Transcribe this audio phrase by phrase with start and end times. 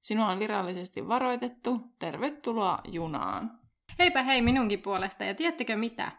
[0.00, 1.80] Sinua on virallisesti varoitettu.
[1.98, 3.60] Tervetuloa junaan.
[3.98, 5.24] Heipä hei minunkin puolesta.
[5.24, 6.12] Ja tiedättekö mitä?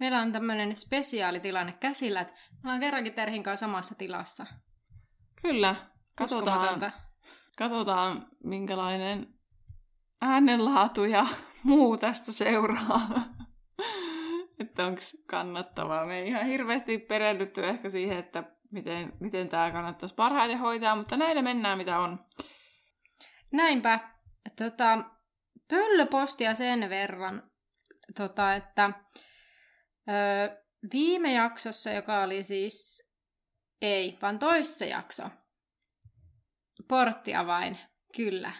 [0.00, 4.46] Meillä on tämmöinen spesiaalitilanne käsillä, että me ollaan kerrankin Terhin kanssa samassa tilassa.
[5.42, 5.74] Kyllä.
[6.16, 6.92] Katsotaan,
[7.56, 9.26] katsotaan minkälainen
[10.20, 11.26] äänenlaatu ja
[11.62, 13.00] muu tästä seuraa.
[14.60, 16.06] että onko kannattavaa.
[16.06, 21.16] Me ei ihan hirveästi perehdytty ehkä siihen, että miten, miten tämä kannattaisi parhaiten hoitaa, mutta
[21.16, 22.18] näillä mennään mitä on.
[23.52, 24.00] Näinpä.
[24.56, 24.98] Tota,
[25.68, 27.50] pöllöpostia sen verran,
[28.16, 28.90] tota, että
[30.08, 33.08] ö, viime jaksossa, joka oli siis,
[33.82, 35.22] ei, vaan toissa jakso,
[36.88, 37.78] porttiavain,
[38.16, 38.52] kyllä.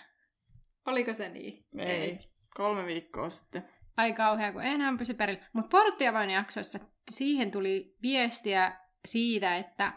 [0.86, 1.66] Oliko se niin?
[1.78, 2.18] Ei, ei.
[2.54, 3.68] kolme viikkoa sitten.
[3.96, 5.44] Ai kauhea, kun enää pysy perillä.
[5.52, 6.78] Mutta porttiavain jaksossa
[7.10, 9.92] siihen tuli viestiä siitä, että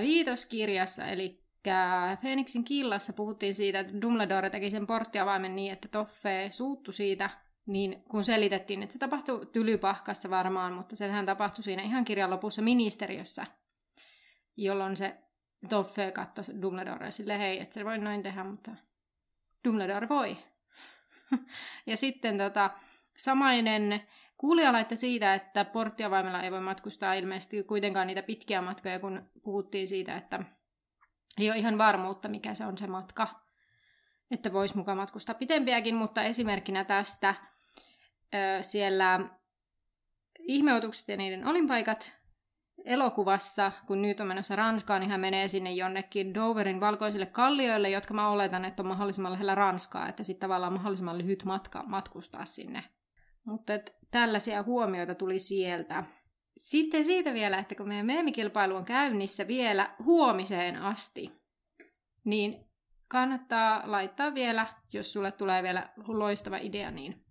[0.00, 1.39] viitoskirjassa, eli
[2.20, 7.30] Phoenixin killassa puhuttiin siitä, että Dumbledore teki sen porttiavaimen niin, että Toffe suuttu siitä,
[7.66, 12.62] niin kun selitettiin, että se tapahtui tylypahkassa varmaan, mutta sehän tapahtui siinä ihan kirjan lopussa
[12.62, 13.46] ministeriössä,
[14.56, 15.16] jolloin se
[15.68, 18.70] Toffe katsoi Dumbledore sille, hei, että se voi noin tehdä, mutta
[19.64, 20.36] Dumbledore voi.
[21.86, 22.70] ja sitten tota,
[23.16, 24.02] samainen
[24.36, 30.16] kuulija siitä, että porttiavaimella ei voi matkustaa ilmeisesti kuitenkaan niitä pitkiä matkoja, kun puhuttiin siitä,
[30.16, 30.44] että
[31.42, 33.28] ei ole ihan varmuutta, mikä se on se matka.
[34.30, 37.34] Että voisi mukaan matkustaa pitempiäkin, mutta esimerkkinä tästä
[38.62, 39.20] siellä
[40.38, 42.12] ihmeotukset ja niiden olinpaikat
[42.84, 48.14] elokuvassa, kun nyt on menossa Ranskaan, niin hän menee sinne jonnekin Doverin valkoisille kallioille, jotka
[48.14, 52.84] mä oletan, että on mahdollisimman lähellä Ranskaa, että sitten tavallaan mahdollisimman lyhyt matka matkustaa sinne.
[53.44, 53.72] Mutta
[54.10, 56.04] tällaisia huomioita tuli sieltä.
[56.56, 61.32] Sitten siitä vielä, että kun meidän meemikilpailu on käynnissä vielä huomiseen asti,
[62.24, 62.70] niin
[63.08, 67.24] kannattaa laittaa vielä, jos sulle tulee vielä loistava idea, niin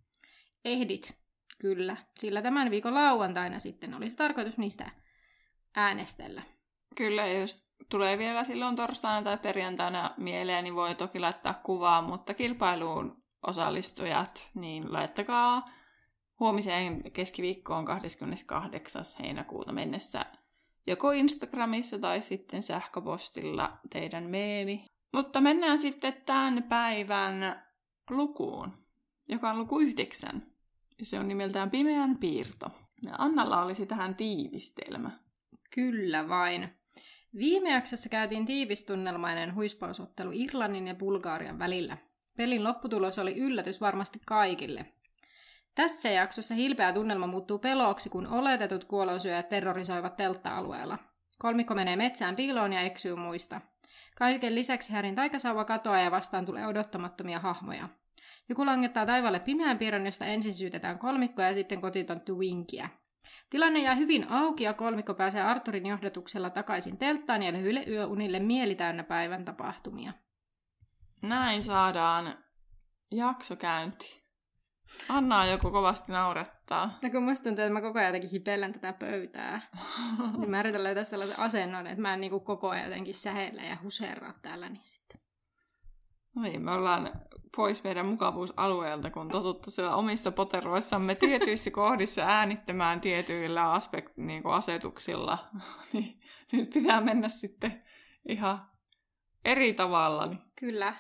[0.66, 1.20] ehdit
[1.60, 1.98] kyllä.
[2.20, 4.92] Sillä tämän viikon lauantaina sitten olisi tarkoitus niistä
[5.76, 6.42] äänestellä.
[6.96, 12.34] Kyllä, jos tulee vielä silloin torstaina tai perjantaina mieleen, niin voi toki laittaa kuvaa, mutta
[12.34, 15.66] kilpailuun osallistujat, niin laittakaa
[16.40, 19.06] huomiseen keskiviikkoon 28.
[19.20, 20.26] heinäkuuta mennessä
[20.88, 24.86] joko Instagramissa tai sitten sähköpostilla teidän meemi.
[25.14, 27.64] Mutta mennään sitten tämän päivän
[28.10, 28.74] lukuun,
[29.28, 30.46] joka on luku yhdeksän.
[31.02, 32.72] Se on nimeltään Pimeän piirto.
[33.02, 35.12] Ja Annalla olisi tähän tiivistelmä.
[35.76, 36.70] Kyllä vain.
[37.38, 41.98] Viime jaksossa käytiin tiivistunnelmainen huispausottelu Irlannin ja Bulgarian välillä.
[42.38, 44.86] Pelin lopputulos oli yllätys varmasti kaikille–
[45.80, 50.98] tässä jaksossa hilpeä tunnelma muuttuu peloksi, kun oletetut kuolosyöjät terrorisoivat teltta-alueella.
[51.38, 53.62] Kolmikko menee metsään piiloon ja eksyy muista.
[54.18, 57.90] Kaiken lisäksi Härin taikasauva katoaa ja vastaan tulee odottamattomia hahmoja.
[58.50, 62.90] Joku langettaa taivaalle pimeän piirron, josta ensin syytetään kolmikkoa ja sitten kotitonttu Winkiä.
[63.50, 69.04] Tilanne jää hyvin auki ja kolmikko pääsee Arturin johdatuksella takaisin telttaan ja lyhyille yöunille mielitäynnä
[69.04, 70.14] päivän tapahtumia.
[71.22, 72.38] Näin saadaan
[73.12, 74.19] jakso käyntiin.
[75.10, 77.00] Anna joku kovasti naurettaa.
[77.02, 79.62] No kun musta tuntuu, että mä koko ajan jotenkin hipellän tätä pöytää.
[80.38, 83.78] niin mä yritän löytää sellaisen asennon, että mä en niinku koko ajan jotenkin sähellä ja
[83.84, 85.22] huserraa täällä, niin sitten.
[86.36, 87.12] No niin, me ollaan
[87.56, 94.54] pois meidän mukavuusalueelta, kun totuttu siellä omissa poteroissamme tietyissä kohdissa äänittämään tietyillä aspekt, niin kuin
[94.54, 95.48] asetuksilla.
[95.94, 96.20] niin
[96.52, 97.84] nyt pitää mennä sitten
[98.28, 98.60] ihan
[99.46, 100.26] eri tavalla.
[100.26, 100.40] Niin.
[100.60, 100.94] Kyllä.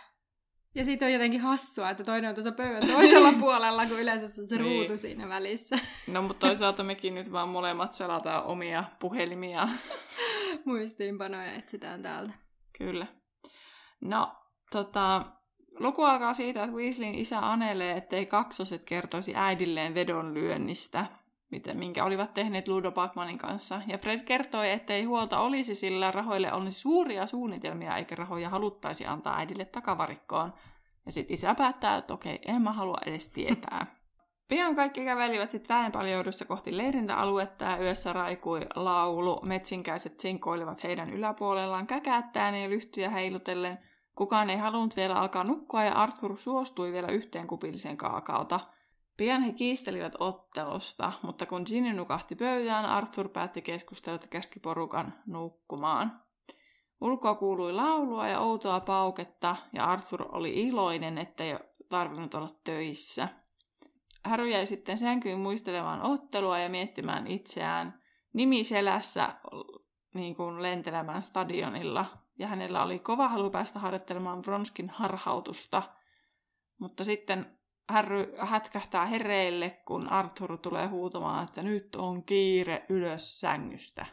[0.79, 4.41] Ja siitä on jotenkin hassua, että toinen on tuossa pöydän toisella puolella, kun yleensä se
[4.41, 4.65] on se niin.
[4.65, 5.79] ruutu siinä välissä.
[6.07, 9.67] No, mutta toisaalta mekin nyt vaan molemmat selataan omia puhelimia.
[10.65, 12.33] Muistiinpanoja etsitään täältä.
[12.77, 13.07] Kyllä.
[14.01, 14.35] No,
[14.71, 15.25] tota,
[15.79, 21.05] luku alkaa siitä, että Weasleyn isä anelee, ettei kaksoset kertoisi äidilleen vedonlyönnistä,
[21.51, 23.81] miten, minkä olivat tehneet Ludo Bachmanin kanssa.
[23.87, 29.37] Ja Fred kertoi, ettei huolta olisi, sillä rahoille olisi suuria suunnitelmia, eikä rahoja haluttaisi antaa
[29.37, 30.53] äidille takavarikkoon.
[31.05, 33.85] Ja sitten isä päättää, että okei, en mä halua edes tietää.
[34.49, 39.41] Pian kaikki kävelivät sitten väenpaljoudussa kohti leirintäaluetta ja yössä raikui laulu.
[39.45, 43.77] Metsinkäiset sinkoilivat heidän yläpuolellaan käkäättäen ja lyhtyjä heilutellen.
[44.15, 48.59] Kukaan ei halunnut vielä alkaa nukkua ja Arthur suostui vielä yhteen kupilliseen kaakaota–
[49.19, 56.21] Pian he kiistelivät ottelusta, mutta kun Ginny nukahti pöytään, Arthur päätti keskustella käski porukan nukkumaan.
[57.01, 61.57] Ulkoa kuului laulua ja outoa pauketta, ja Arthur oli iloinen, ettei
[61.89, 63.27] tarvinnut olla töissä.
[64.25, 68.01] Harry jäi sitten sänkyyn muistelemaan ottelua ja miettimään itseään
[68.33, 69.35] nimiselässä
[70.13, 72.05] niin kuin lentelemään stadionilla,
[72.37, 75.83] ja hänellä oli kova halu päästä harjoittelemaan Vronskin harhautusta.
[76.77, 77.58] Mutta sitten
[77.89, 84.05] Harry hätkähtää hereille, kun Arthur tulee huutamaan, että nyt on kiire ylös sängystä.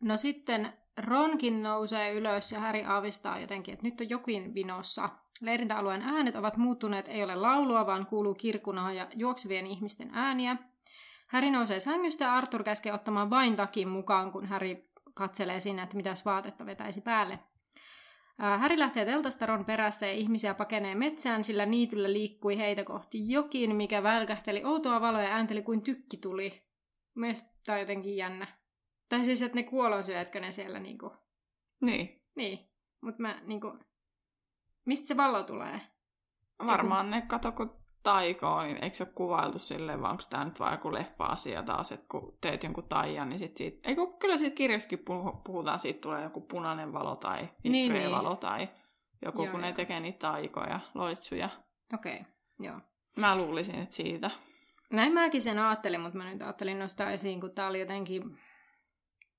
[0.00, 5.08] No sitten Ronkin nousee ylös ja Harry aavistaa jotenkin, että nyt on jokin vinossa.
[5.40, 10.56] Leirintäalueen äänet ovat muuttuneet, ei ole laulua, vaan kuuluu kirkunaa ja juoksevien ihmisten ääniä.
[11.30, 15.96] Harry nousee sängystä ja Arthur käskee ottamaan vain takin mukaan, kun Harry katselee sinne, että
[15.96, 17.38] mitäs vaatetta vetäisi päälle.
[18.40, 23.76] Häri lähtee teltasta Ron perässä ja ihmisiä pakenee metsään, sillä niityllä liikkui heitä kohti jokin,
[23.76, 26.62] mikä välkähteli outoa valoa ja äänteli kuin tykki tuli.
[27.14, 28.46] Mielestäni tämä on jotenkin jännä.
[29.08, 31.16] Tai siis, että ne kuolonsyötkö ne siellä niinku...
[31.80, 32.22] Niin.
[32.36, 32.58] Niin.
[33.00, 33.78] Mutta mä niinku...
[34.84, 35.80] Mistä se valo tulee?
[36.66, 40.60] Varmaan ne kato, kun taikoa, niin eikö se ole kuvailtu silleen, vai onko tämä nyt
[40.60, 44.56] vaan joku leffa-asia taas, että kun teet jonkun taian, niin sit siitä, eikö, kyllä siitä
[44.56, 45.04] kirjassakin
[45.44, 48.10] puhutaan, siitä tulee joku punainen valo tai niin, niin.
[48.10, 48.68] valo tai
[49.24, 49.68] joku, joo, kun joo.
[49.68, 51.48] ne tekee niitä taikoja, loitsuja.
[51.94, 52.80] Okei, okay, joo.
[53.16, 54.30] Mä luulisin, että siitä.
[54.90, 58.22] Näin mäkin sen ajattelin, mutta mä nyt ajattelin nostaa esiin, kun tää oli jotenkin...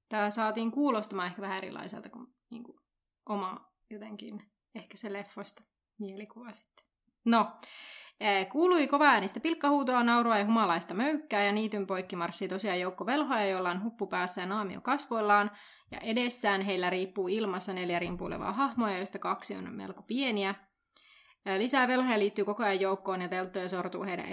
[0.10, 2.78] Tää saatiin kuulostamaan ehkä vähän erilaiselta kuin, niin kuin
[3.30, 5.64] oma jotenkin, ehkä se leffoista
[6.00, 6.86] mielikuva sitten.
[7.26, 7.52] No,
[8.52, 13.70] Kuului äänistä pilkkahuutoa, naurua ja humalaista möykkää, ja niityn poikki marssii tosiaan joukko velhoja, joilla
[13.72, 15.52] on huppu päässä ja naamio kasvoillaan,
[15.92, 20.56] ja edessään heillä riippuu ilmassa neljä rimpuilevaa hahmoa, joista kaksi on melko pieniä.
[21.58, 24.26] Lisää velhoja liittyy koko ajan joukkoon, ja telttoja sortuu heidän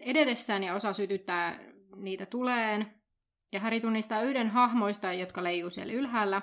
[0.00, 1.58] edetessään, ja osa sytyttää
[1.96, 2.94] niitä tuleen.
[3.52, 6.42] Ja Häri tunnistaa yhden hahmoista, jotka leijuu siellä ylhäällä,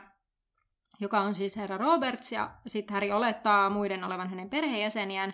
[0.99, 5.33] joka on siis herra Roberts, ja sitten Häri olettaa muiden olevan hänen perheenjäseniään,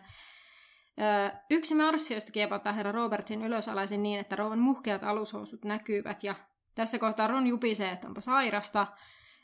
[1.50, 6.36] Yksi marssioista kiepottaa herra Robertsin ylösalaisin niin, että Rovan muhkeat alushousut näkyvät ja
[6.76, 8.88] tässä kohtaa Ron jupisee, että onpa sairasta,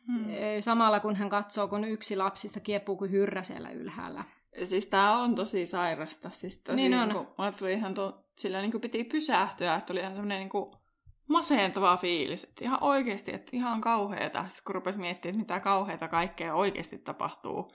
[0.07, 0.25] hmm.
[0.59, 4.23] samalla kun hän katsoo, kun yksi lapsista kiepuu kuin hyrrä siellä ylhäällä.
[4.63, 6.29] Siis tää on tosi sairasta.
[6.29, 7.09] Siis tosi niin on.
[7.09, 10.49] Niin kuin, tuli ihan to, sillä niin kuin piti pysähtyä, että oli ihan semmoinen niin
[10.49, 10.75] kuin
[11.27, 12.43] masentava fiilis.
[12.43, 14.43] Että ihan oikeasti, että ihan kauheeta.
[14.43, 17.71] Sitten kun rupesi miettimään, että mitä kauheita kaikkea oikeasti tapahtuu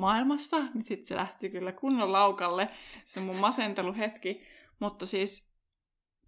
[0.00, 2.66] maailmassa, niin sitten se lähti kyllä kunnon laukalle,
[3.06, 4.42] se mun masenteluhetki.
[4.80, 5.50] Mutta siis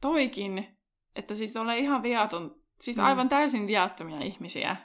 [0.00, 0.78] toikin,
[1.16, 3.04] että siis olen ihan viaton, siis mm.
[3.04, 4.76] aivan täysin viattomia ihmisiä,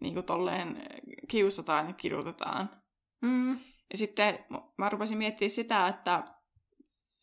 [0.00, 0.82] niin kuin tolleen
[1.28, 2.70] kiusataan ja kidutetaan.
[3.22, 3.52] Mm.
[3.90, 4.38] Ja sitten
[4.78, 6.24] mä rupesin miettimään sitä, että,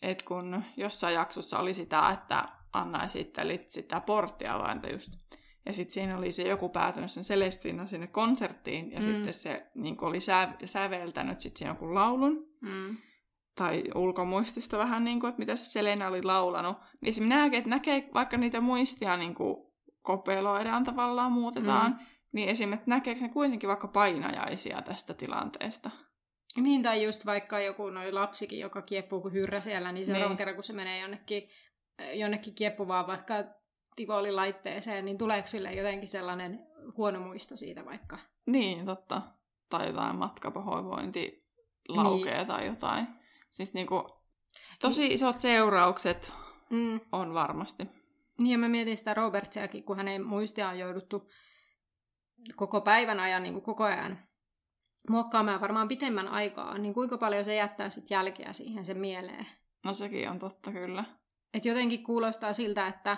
[0.01, 5.11] että kun jossain jaksossa oli sitä, että Anna esitteli sitä porttia vain just
[5.67, 9.05] ja sitten siinä oli se joku päätynyt sen Celestina sinne konserttiin, ja mm.
[9.05, 12.47] sitten se niin oli sä, säveltänyt sitten jonkun laulun.
[12.61, 12.97] Mm.
[13.55, 16.77] Tai ulkomuistista vähän, niin kuin, että mitä se Selena oli laulanut.
[17.01, 19.57] Niin se näkee, että näkee vaikka niitä muistia niin kuin
[20.01, 22.05] kopeloidaan tavallaan, muutetaan, mm.
[22.31, 25.91] niin esimerkiksi näkeekö ne kuitenkin vaikka painajaisia tästä tilanteesta?
[26.55, 30.37] Niin, tai just vaikka joku noin lapsikin, joka kieppuu kuin hyrrä siellä, niin seuraavan niin.
[30.37, 31.49] kerran, kun se menee jonnekin,
[32.13, 33.35] jonnekin kieppuvaan vaikka
[33.97, 38.17] Tivoli-laitteeseen, niin tuleeko sille jotenkin sellainen huono muisto siitä vaikka?
[38.45, 39.21] Niin, totta.
[39.69, 41.47] Tai jotain matkapahoinvointi
[41.89, 42.47] laukee niin.
[42.47, 43.07] tai jotain.
[43.51, 44.09] Siis niinku,
[44.81, 45.11] tosi niin.
[45.11, 46.31] isot seuraukset
[46.69, 46.99] mm.
[47.11, 47.83] on varmasti.
[48.39, 51.29] Niin, ja mä mietin sitä Robertsiakin, kun hänen muistia on jouduttu
[52.55, 54.19] koko päivän ajan niin kuin koko ajan
[55.09, 59.47] muokkaamaan varmaan pitemmän aikaa, niin kuinka paljon se jättää sitten jälkeä siihen sen mieleen?
[59.85, 61.03] No sekin on totta kyllä.
[61.53, 63.17] Et jotenkin kuulostaa siltä, että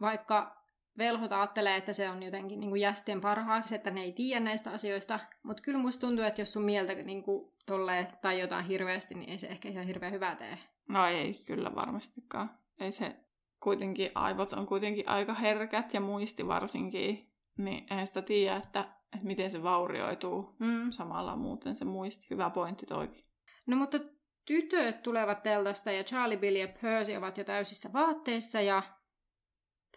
[0.00, 0.64] vaikka
[0.98, 4.70] velhot ajattelee, että se on jotenkin niin kuin jästien parhaaksi, että ne ei tiedä näistä
[4.70, 9.14] asioista, mutta kyllä musta tuntuu, että jos sun mieltä niin kuin tolleen tai jotain hirveästi,
[9.14, 10.58] niin ei se ehkä ihan hirveän hyvää tee.
[10.88, 12.50] No ei, kyllä varmastikaan.
[12.80, 13.16] Ei se
[13.60, 18.80] kuitenkin, aivot on kuitenkin aika herkät ja muisti varsinkin, niin eihän sitä tiedä, että,
[19.14, 20.90] että miten se vaurioituu mm.
[20.90, 22.26] samalla muuten se muisti.
[22.30, 23.24] Hyvä pointti toikin.
[23.66, 23.98] No mutta
[24.44, 28.82] tytöt tulevat teltasta ja Charlie, Billy ja Percy ovat jo täysissä vaatteissa ja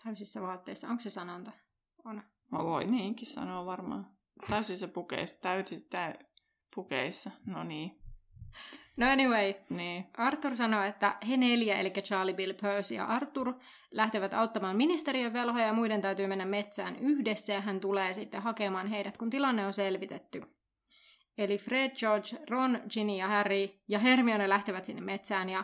[0.08, 0.88] Täysissä vaatteissa.
[0.88, 1.52] Onko se sanonta?
[2.06, 2.24] On.
[2.52, 4.08] No voi niinkin sanoa varmaan.
[4.50, 5.42] Täysissä pukeissa.
[5.42, 6.14] Täysissä täy...
[6.76, 7.32] pukeissa.
[7.46, 8.02] No niin.
[8.98, 10.06] No anyway, niin.
[10.18, 13.54] Arthur sanoi, että he neljä, eli Charlie, Bill, Percy ja Arthur,
[13.92, 18.88] lähtevät auttamaan ministeriön velhoja ja muiden täytyy mennä metsään yhdessä ja hän tulee sitten hakemaan
[18.88, 20.44] heidät, kun tilanne on selvitetty.
[21.38, 25.64] Eli Fred, George, Ron, Ginny ja Harry ja Hermione lähtevät sinne metsään ja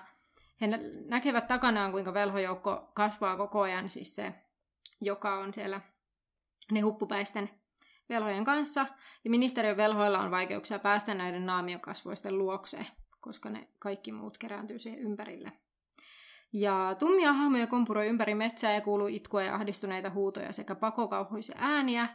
[0.64, 4.34] he näkevät takanaan, kuinka velhojoukko kasvaa koko ajan, siis se,
[5.02, 5.82] joka on siellä
[6.72, 7.50] ne huppupäisten
[8.10, 8.86] velhojen kanssa.
[9.24, 12.86] Ja ministeriön velhoilla on vaikeuksia päästä näiden naamiokasvoisten luokse,
[13.22, 15.52] koska ne kaikki muut kerääntyy siihen ympärille.
[16.54, 22.08] Ja tummia hahmoja kompuroi ympäri metsää ja kuuluu itkua ja ahdistuneita huutoja sekä pakokauhuisia ääniä.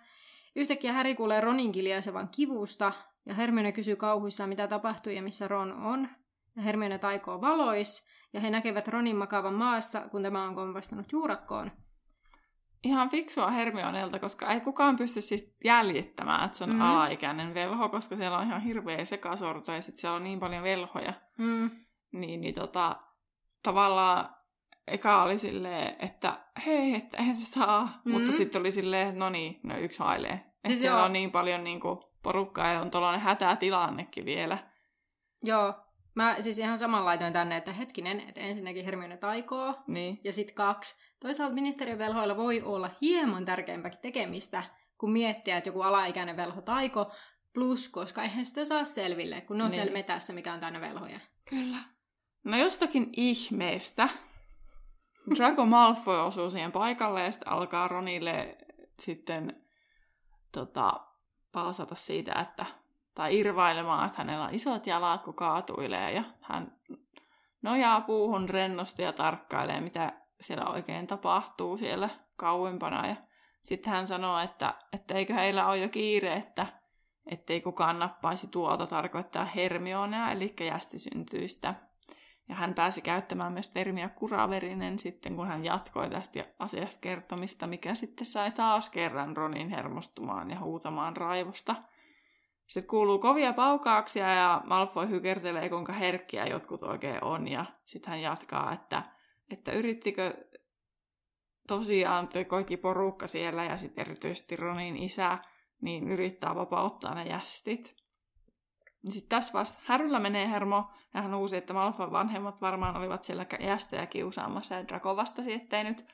[0.56, 2.92] Yhtäkkiä Häri kuulee Ronin kiljaisevan kivusta,
[3.26, 6.08] ja Hermione kysyy kauhuissaan, mitä tapahtuu ja missä Ron on.
[6.56, 11.72] Ja Hermione taikoo valois, ja he näkevät Ronin makaavan maassa, kun tämä on kompastanut juurakkoon.
[12.84, 16.80] Ihan fiksua Hermionelta, koska ei kukaan pysty siis jäljittämään, että se on mm.
[16.80, 21.12] alaikäinen velho, koska siellä on ihan hirveä sekasorto ja sitten siellä on niin paljon velhoja.
[21.38, 21.70] Mm.
[22.12, 22.96] Niin, niin tota,
[23.62, 24.34] tavallaan
[24.86, 28.12] eka oli silleen, että hei, että eihän se saa, mm.
[28.12, 30.32] mutta sitten oli silleen, no niin, no yksi hailee.
[30.32, 31.06] Että siis siellä joo.
[31.06, 34.58] on niin paljon niin kuin, porukkaa ja on tuollainen hätätilannekin vielä.
[35.44, 35.74] Joo,
[36.18, 40.20] Mä siis ihan saman laitoin tänne, että hetkinen, että ensinnäkin Hermione taikoo, niin.
[40.24, 40.96] ja sitten kaksi.
[41.20, 44.62] Toisaalta ministeriön velhoilla voi olla hieman tärkeämpääkin tekemistä,
[44.98, 47.12] kun miettiä, että joku alaikäinen velho taiko,
[47.54, 49.74] plus, koska eihän sitä saa selville, kun ne on niin.
[49.74, 51.20] siellä metässä, mikä on täynnä velhoja.
[51.50, 51.78] Kyllä.
[52.44, 54.08] No jostakin ihmeestä
[55.36, 58.56] Draco Malfoy osuu siihen paikalle ja sitten alkaa Ronille
[59.00, 59.62] sitten
[60.52, 61.00] tota,
[61.52, 62.66] paasata siitä, että
[63.18, 66.72] tai irvailemaan, että hänellä on isot jalat, kun kaatuilee ja hän
[67.62, 73.06] nojaa puuhun rennosti ja tarkkailee, mitä siellä oikein tapahtuu siellä kauempana.
[73.06, 73.16] Ja
[73.62, 76.66] sitten hän sanoo, että, että eikö heillä ole jo kiire, että
[77.26, 81.74] ettei kukaan nappaisi tuolta tarkoittaa Hermionea, eli jästisyntyistä.
[82.48, 87.94] Ja hän pääsi käyttämään myös termiä kuraverinen sitten, kun hän jatkoi tästä asiasta kertomista, mikä
[87.94, 91.74] sitten sai taas kerran Ronin hermostumaan ja huutamaan raivosta–
[92.68, 97.48] sitten kuuluu kovia paukauksia ja Malfoy hykertelee, kuinka herkkiä jotkut oikein on.
[97.48, 99.02] Ja sitten hän jatkaa, että,
[99.50, 100.34] että yrittikö
[101.68, 105.38] tosiaan kaikki porukka siellä ja sitten erityisesti Ronin isä,
[105.80, 107.96] niin yrittää vapauttaa ne jästit.
[109.08, 113.46] Sitten tässä vasta Häryllä menee hermo, ja hän uusi, että Malfoy vanhemmat varmaan olivat siellä
[113.60, 116.06] jästejä kiusaamassa, ja Draco vastasi, ettei nyt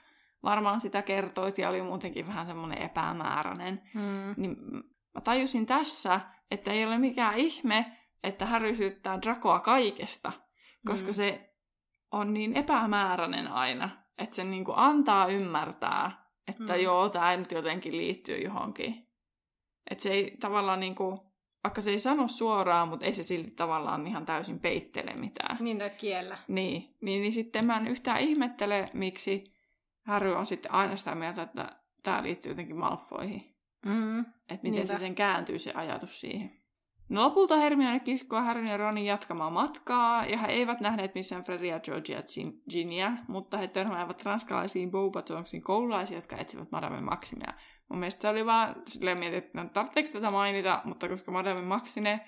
[0.43, 3.83] varmaan sitä kertoisi, ja oli muutenkin vähän semmoinen epämääräinen.
[3.95, 4.35] Mm.
[4.37, 4.57] Niin
[5.15, 6.21] mä tajusin tässä,
[6.55, 10.33] että ei ole mikään ihme, että Harry syyttää Drakoa kaikesta,
[10.87, 11.15] koska mm.
[11.15, 11.55] se
[12.11, 16.81] on niin epämääräinen aina, että se niinku antaa ymmärtää, että mm.
[16.81, 19.09] joo, tämä nyt jotenkin liittyy johonkin.
[19.91, 21.35] Että se ei tavallaan niinku,
[21.65, 25.57] vaikka se ei sano suoraan, mutta ei se silti tavallaan ihan täysin peittele mitään.
[25.61, 26.39] Niin tai kiellä.
[26.49, 29.45] Niin, niin, niin sitten mä en yhtään ihmettele, miksi
[30.07, 33.54] Harry on sitten aina sitä mieltä, että tämä liittyy jotenkin Malfoihin.
[33.85, 34.93] Mm, että miten niinpä.
[34.93, 36.65] se sen kääntyy se ajatus siihen.
[37.09, 41.81] No lopulta Hermione kiskoo Harryn ja Ronin jatkamaan matkaa, ja he eivät nähneet missään Fredia,
[41.81, 42.23] Georgia ja
[42.71, 47.55] Ginia, mutta he törmäävät ranskalaisiin Bobatonsin koululaisiin, jotka etsivät Madame Maximea.
[47.89, 51.61] Mun mielestä se oli vaan silleen mietin, että no, tarvitseeko tätä mainita, mutta koska Madame
[51.61, 52.21] Maxine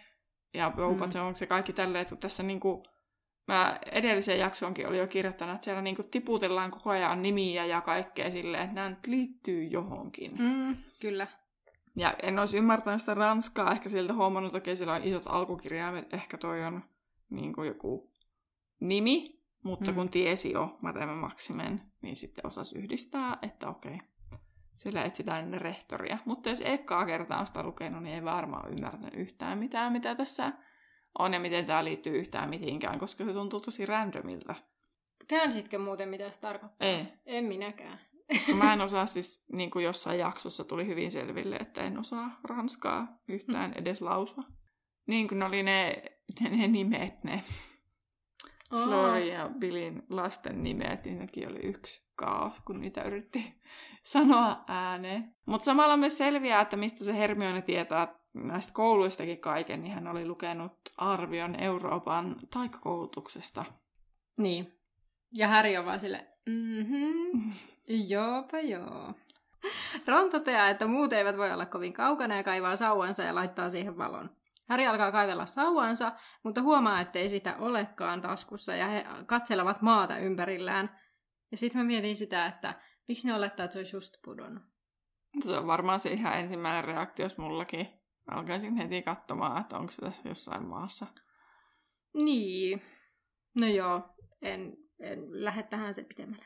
[0.54, 1.34] ja Bobaton, mm.
[1.34, 2.82] se kaikki tälleen, että tässä niinku,
[3.48, 8.30] mä edellisen jaksonkin oli jo kirjoittanut, että siellä niinku tiputellaan koko ajan nimiä ja kaikkea
[8.30, 10.32] silleen, että nämä nyt liittyy johonkin.
[10.38, 11.26] Mm, kyllä.
[11.96, 16.14] Ja en olisi ymmärtänyt sitä ranskaa, ehkä sieltä huomannut, että okei, siellä on isot alkukirjaimet,
[16.14, 16.82] ehkä toi on
[17.30, 18.12] niin kuin joku
[18.80, 19.94] nimi, mutta mm.
[19.94, 23.98] kun tiesi jo Madame Maximen, niin sitten osasi yhdistää, että okei,
[24.74, 26.18] siellä etsitään rehtoria.
[26.24, 30.52] Mutta jos ekkaa kertaa on sitä lukenut, niin ei varmaan ymmärtänyt yhtään mitään, mitä tässä
[31.18, 34.54] on ja miten tämä liittyy yhtään mitinkään, koska se tuntuu tosi randomilta.
[35.28, 36.88] Käänsitkö muuten, mitä se tarkoittaa?
[36.88, 37.06] Ei.
[37.26, 38.00] En minäkään.
[38.32, 42.40] Koska mä en osaa siis, niin kuin jossain jaksossa tuli hyvin selville, että en osaa
[42.44, 44.44] ranskaa yhtään edes lausua.
[45.06, 46.02] Niin kuin oli ne,
[46.40, 47.42] ne, ne nimet, ne
[48.72, 48.84] oh.
[48.84, 53.60] Flori ja Billin lasten nimet, niin nekin oli yksi kaos, kun niitä yritti
[54.02, 55.34] sanoa ääneen.
[55.46, 60.26] Mutta samalla myös selviää, että mistä se Hermione tietää näistä kouluistakin kaiken, niin hän oli
[60.26, 63.64] lukenut arvion Euroopan taikakoulutuksesta.
[64.38, 64.72] Niin.
[65.32, 67.50] Ja Harry on vaan sille, mhm,
[67.88, 69.14] Joopa joo.
[70.06, 73.98] Ron toteaa, että muut eivät voi olla kovin kaukana ja kaivaa sauvansa ja laittaa siihen
[73.98, 74.30] valon.
[74.68, 76.12] Häri alkaa kaivella sauvansa,
[76.42, 80.98] mutta huomaa, ettei sitä olekaan taskussa ja he katselevat maata ympärillään.
[81.50, 82.74] Ja sitten mä mietin sitä, että
[83.08, 84.62] miksi ne olettaa, että se olisi just pudonnut.
[85.44, 87.88] Se on varmaan se ihan ensimmäinen reaktio mullakin.
[88.30, 91.06] Alkaisin heti katsomaan, että onko se tässä jossain maassa.
[92.14, 92.82] Niin.
[93.60, 94.02] No joo,
[94.42, 96.44] en, en lähde tähän se pitemmälle.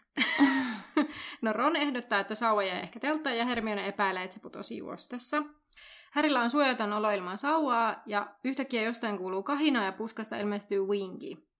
[1.42, 5.42] no Ron ehdottaa, että sauva jää ehkä telttaan ja Hermione epäilee, että se putosi juostessa.
[6.12, 11.50] Härillä on suojaton olo ilman sauvaa ja yhtäkkiä jostain kuuluu kahina ja puskasta ilmestyy Wingi.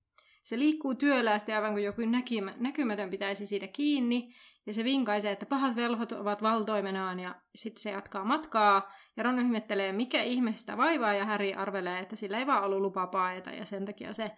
[0.43, 4.35] Se liikkuu työläästi aivan kuin joku näkymä, näkymätön pitäisi siitä kiinni,
[4.67, 9.39] ja se vinkaisee, että pahat velhot ovat valtoimenaan, ja sitten se jatkaa matkaa, ja Ron
[9.39, 13.51] ihmettelee, mikä ihme sitä vaivaa, ja Harry arvelee, että sillä ei vaan ollut lupa paeta,
[13.51, 14.31] ja sen takia se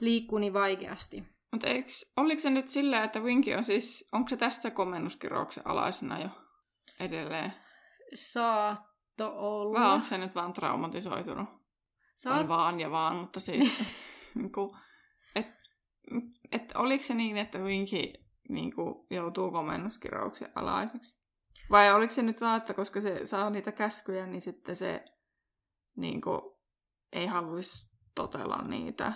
[0.00, 1.24] liikkuu niin vaikeasti.
[1.52, 1.66] Mutta
[2.16, 6.28] oliko se nyt sillä, että Winky on siis, onko se tästä komennuskirouksen alaisena jo
[7.00, 7.52] edelleen?
[8.14, 9.80] Saatto olla.
[9.80, 11.48] Vai onko se nyt vaan traumatisoitunut?
[12.16, 12.48] Saat...
[12.48, 13.72] vaan ja vaan, mutta siis,
[14.34, 14.70] niin kuin,
[15.36, 15.46] et,
[16.52, 18.12] et, oliko se niin, että Winky
[18.48, 21.22] niin kuin, joutuu komennuskirouksen alaiseksi?
[21.70, 25.04] Vai oliko se nyt vaan, että koska se saa niitä käskyjä, niin sitten se
[25.96, 26.40] niin kuin,
[27.12, 29.12] ei haluaisi totella niitä?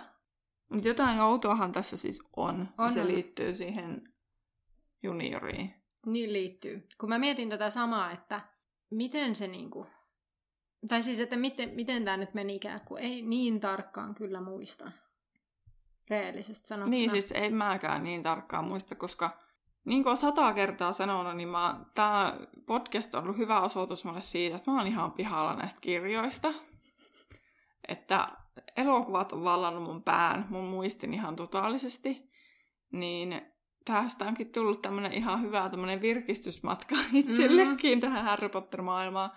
[0.83, 2.67] Jotain outoahan tässä siis on.
[2.77, 4.13] on se liittyy siihen
[5.03, 5.73] junioriin.
[6.05, 6.87] Niin liittyy.
[6.97, 8.41] Kun mä mietin tätä samaa, että
[8.89, 9.87] miten se niinku...
[10.87, 14.91] Tai siis, että miten, miten tämä nyt meni ikään kuin ei niin tarkkaan kyllä muista.
[16.09, 16.89] Reellisesti sanottuna.
[16.89, 19.39] Niin, siis ei mäkään niin tarkkaan muista, koska
[19.85, 21.49] niin kuin sata kertaa sanonut, niin
[21.93, 26.53] tämä podcast on ollut hyvä osoitus mulle siitä, että mä oon ihan pihalla näistä kirjoista.
[27.87, 28.27] Että
[28.77, 32.29] elokuvat on vallannut mun pään, mun muistin ihan totaalisesti,
[32.91, 33.41] niin
[33.85, 38.01] tästä onkin tullut tämmönen ihan hyvä tämmönen virkistysmatka itsellekin mm-hmm.
[38.01, 39.31] tähän Harry Potter-maailmaan.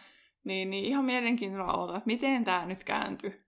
[0.45, 3.39] Niin, niin ihan mielenkiintoista olla, että miten tämä nyt kääntyi.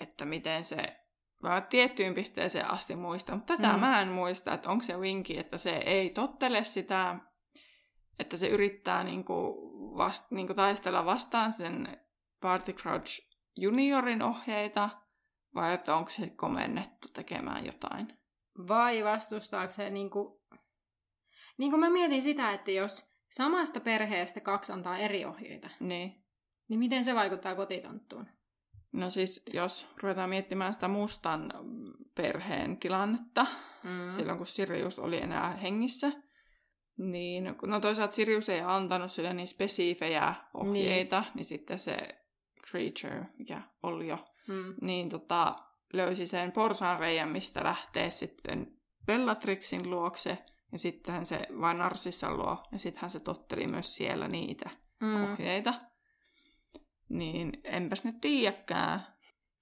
[0.00, 1.00] Että miten se
[1.42, 3.80] mä tiettyyn pisteeseen asti muista, mutta tätä mm.
[3.80, 7.16] mä en muista, että onko se winki, että se ei tottele sitä,
[8.18, 9.56] että se yrittää niinku
[9.96, 12.00] vast, niinku taistella vastaan sen
[12.40, 14.90] Barty Crouch juniorin ohjeita,
[15.54, 18.18] vai että onko se komennettu tekemään jotain?
[18.68, 20.40] Vai vastustaako se niin kuin...
[21.58, 26.24] Niin kuin mä mietin sitä, että jos samasta perheestä kaksi antaa eri ohjeita, niin,
[26.68, 28.26] niin miten se vaikuttaa kotitonttuun?
[28.92, 31.52] No siis, jos ruvetaan miettimään sitä mustan
[32.14, 33.46] perheen tilannetta,
[33.84, 34.10] mm.
[34.10, 36.12] silloin kun Sirius oli enää hengissä,
[36.98, 41.96] niin no toisaalta Sirius ei antanut sille niin spesifejä ohjeita, niin, niin sitten se
[42.70, 44.74] creature, mikä oli jo, mm.
[44.80, 45.56] niin tota,
[45.92, 50.38] löysi sen porsanreijän, mistä lähtee sitten Bellatrixin luokse,
[50.72, 55.32] ja sitten se vain Narsissa luo, ja sittenhän se totteli myös siellä niitä mm.
[55.32, 55.74] ohjeita.
[57.08, 59.06] Niin enpäs nyt tiedäkään.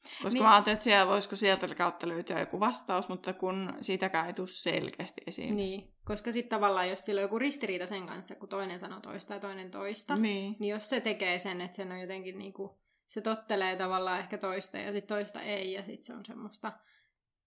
[0.03, 0.42] Koska niin.
[0.42, 4.49] mä ajattelin, että siellä voisiko sieltä kautta löytyä joku vastaus, mutta kun siitäkään ei tule
[4.49, 5.57] selkeästi esiin.
[5.57, 9.35] Niin, koska sitten tavallaan jos sillä on joku ristiriita sen kanssa, kun toinen sanoo toista
[9.35, 13.21] ja toinen toista, niin, niin jos se tekee sen, että sen on jotenkin niinku se
[13.21, 16.73] tottelee tavallaan ehkä toista ja sitten toista ei ja sitten se on semmoista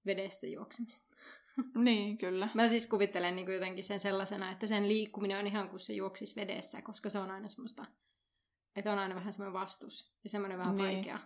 [0.06, 1.12] vedessä juoksemista.
[1.76, 2.50] Niin, kyllä.
[2.54, 6.36] Mä siis kuvittelen niin jotenkin sen sellaisena, että sen liikkuminen on ihan kuin se juoksisi
[6.36, 7.86] vedessä, koska se on aina semmoista,
[8.76, 10.96] että on aina vähän semmoinen vastus ja semmoinen vähän niin.
[10.96, 11.20] vaikea.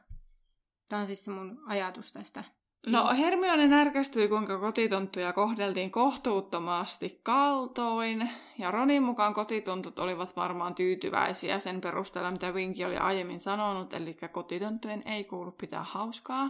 [0.90, 2.44] Tämä on siis se mun ajatus tästä
[2.86, 11.60] No Hermione närkästyi, kuinka kotitonttuja kohdeltiin kohtuuttomasti kaltoin, ja Ronin mukaan kotitontut olivat varmaan tyytyväisiä
[11.60, 16.50] sen perusteella, mitä Winky oli aiemmin sanonut, eli kotitonttujen ei kuulu pitää hauskaa.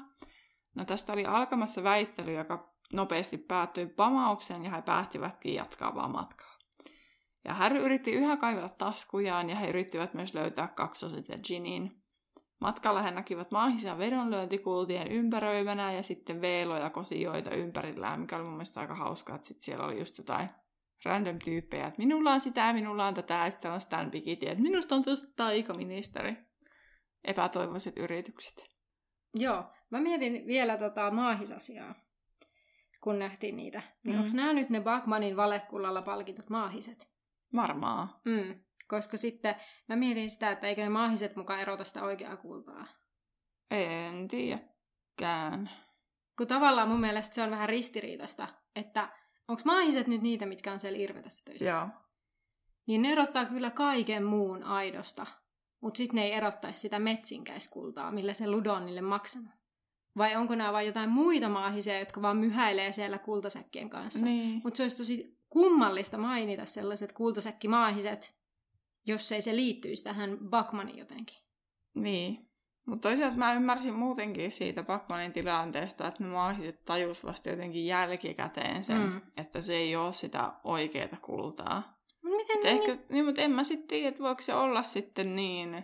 [0.76, 6.56] No tästä oli alkamassa väittely, joka nopeasti päättyi pamaukseen, ja he päättivätkin jatkaa vaan matkaa.
[7.46, 12.05] Ja Harry yritti yhä kaivella taskujaan, ja he yrittivät myös löytää kaksoset ja Ginin.
[12.62, 18.80] Matkalla he näkivät maahisia vedonlyöntikultien ympäröimänä ja sitten veeloja kosioita ympärillään, mikä oli mun mielestä
[18.80, 20.50] aika hauskaa, että sit siellä oli just jotain
[21.06, 24.96] random tyyppejä, että minulla on sitä, minulla on tätä, ja sitten on Stan että minusta
[24.96, 26.38] on tuosta taikaministeri.
[27.24, 28.70] Epätoivoiset yritykset.
[29.34, 31.96] Joo, mä mietin vielä tota maahisasiaa,
[33.02, 33.82] kun nähtiin niitä.
[34.04, 34.22] Niin mm.
[34.22, 37.10] onko nämä nyt ne Bachmanin valekullalla palkitut maahiset?
[37.56, 38.10] Varmaan.
[38.26, 38.65] Mm.
[38.88, 39.56] Koska sitten
[39.90, 42.88] mä mietin sitä, että eikö ne maahiset mukaan erota sitä oikeaa kultaa.
[43.72, 45.72] En tiedäkään.
[46.38, 49.10] Kun tavallaan mun mielestä se on vähän ristiriitasta, että
[49.48, 51.70] onko maahiset nyt niitä, mitkä on siellä Irvetässä töissä?
[51.70, 51.88] Joo.
[52.88, 55.26] Niin ne erottaa kyllä kaiken muun aidosta,
[55.82, 59.52] mutta sitten ne ei erottaisi sitä metsinkäiskultaa, millä se Ludo on niille maksanut.
[60.18, 64.26] Vai onko nämä vain jotain muita maahisia, jotka vaan myhäilee siellä kultasäkkien kanssa?
[64.26, 64.62] Niin.
[64.64, 68.36] Mutta se olisi tosi kummallista mainita sellaiset kultasäkkimaahiset,
[69.06, 71.38] jos ei se liittyisi tähän Bakmanin jotenkin.
[71.94, 72.50] Niin.
[72.86, 78.84] Mutta toisaalta mä ymmärsin muutenkin siitä Bakmanin tilanteesta, että ne maahiset tajus vasta jotenkin jälkikäteen
[78.84, 79.22] sen, mm.
[79.38, 81.98] että se ei ole sitä oikeaa kultaa.
[82.24, 83.06] Mut miten ne ehkä, niin...
[83.10, 85.84] niin, mutta en mä sitten tiedä, että voiko se olla sitten niin,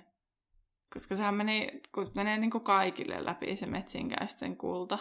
[0.93, 4.99] koska sehän menee, kun menee niin kuin kaikille läpi se metsinkäisten kulta.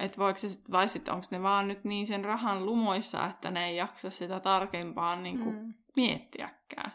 [0.00, 3.50] Että voiko se sit, vai sitten onko ne vaan nyt niin sen rahan lumoissa, että
[3.50, 5.74] ne ei jaksa sitä tarkempaan niin kuin mm.
[5.96, 6.92] miettiäkään.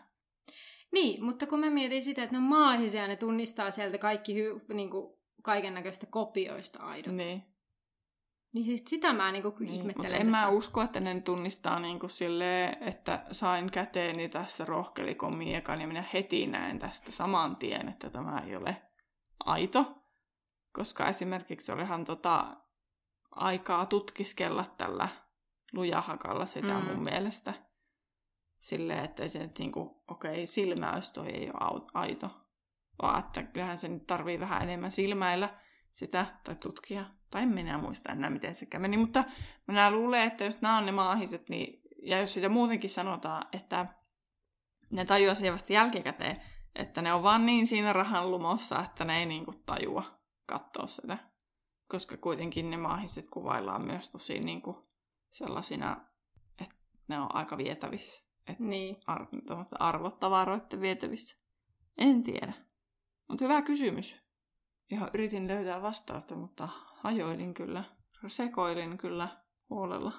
[0.94, 4.62] Niin, mutta kun mä mietin sitä, että ne on maahisia, ne tunnistaa sieltä kaikki hy,
[4.74, 7.14] niin kuin, kaiken näköistä kopioista aidot.
[7.14, 7.44] Niin.
[8.54, 10.50] Niin sit sitä mä niinku Niin, ihmettelen mutta en mä tässä.
[10.50, 16.04] usko, että ne tunnistaa niin kuin silleen, että sain käteeni tässä rohkelikon miekan ja minä
[16.14, 18.82] heti näen tästä saman tien, että tämä ei ole
[19.46, 19.96] aito.
[20.74, 22.58] Koska esimerkiksi olihan tota
[23.32, 25.10] aikaa tutkiskella tällä
[25.74, 26.86] lujahakalla sitä mm.
[26.86, 27.54] mun mielestä.
[28.64, 32.30] Silleen, että ei se nyt niinku, okei, silmäys toi ei ole aito.
[33.02, 35.50] Vaan että kyllähän se nyt tarvii vähän enemmän silmäillä
[35.92, 37.06] sitä tai tutkia.
[37.32, 38.98] Tai en minä muista enää, miten se meni.
[38.98, 39.24] Mutta
[39.68, 43.86] minä luulen, että jos nämä on ne maahiset, niin, ja jos sitä muutenkin sanotaan, että
[44.90, 46.42] ne tajuaa siihen vasta jälkikäteen,
[46.76, 50.04] että ne on vaan niin siinä rahan lumossa, että ne ei niinku tajua
[50.46, 51.18] katsoa sitä.
[51.88, 54.90] Koska kuitenkin ne maahiset kuvaillaan myös tosi niinku
[55.32, 56.06] sellaisina,
[56.62, 56.76] että
[57.08, 58.23] ne on aika vietävissä.
[58.48, 58.98] Että Niin.
[59.08, 59.28] ar-
[59.80, 61.38] arvotavaroiden vietävissä.
[61.98, 62.54] En tiedä.
[63.30, 64.16] Mutta hyvä kysymys.
[64.92, 67.84] Johon yritin löytää vastausta, mutta hajoilin kyllä.
[68.28, 69.28] Sekoilin kyllä
[69.70, 70.12] huolella.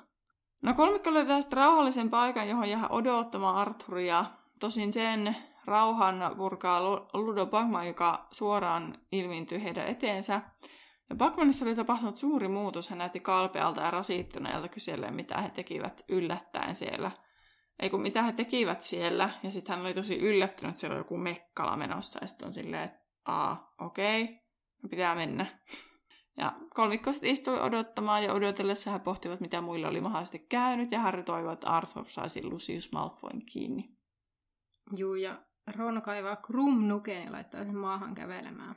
[0.63, 4.25] No kolmikko löytää sitten rauhallisen paikan, johon jää odottamaan Arthuria.
[4.61, 10.43] Tosin sen rauhan purkaa Lu- Ludo Bagman, joka suoraan ilmiintyy heidän eteensä.
[11.11, 12.89] Ja Bagmanissa oli tapahtunut suuri muutos.
[12.89, 17.11] Hän näytti kalpealta ja rasittuneelta kyselleen, mitä he tekivät yllättäen siellä.
[17.79, 19.31] Ei kun mitä he tekivät siellä.
[19.43, 22.19] Ja sitten hän oli tosi yllättynyt, että siellä oli joku mekkala menossa.
[22.23, 24.35] Ja sitten on silleen, että aa, okei, okay,
[24.91, 25.47] pitää mennä.
[26.37, 30.93] Ja kolmikko sitten istui odottamaan ja odotellessa he pohtivat, mitä muilla oli mahdollisesti käynyt.
[30.93, 33.97] Ja Harry toivoi, että Arthur saisi Lucius Malfoyn kiinni.
[34.97, 35.43] Juu, ja
[35.77, 38.77] Ron kaivaa Krum-nuken ja laittaa sen maahan kävelemään.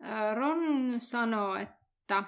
[0.00, 0.60] Ää, Ron
[0.98, 2.24] sanoo, että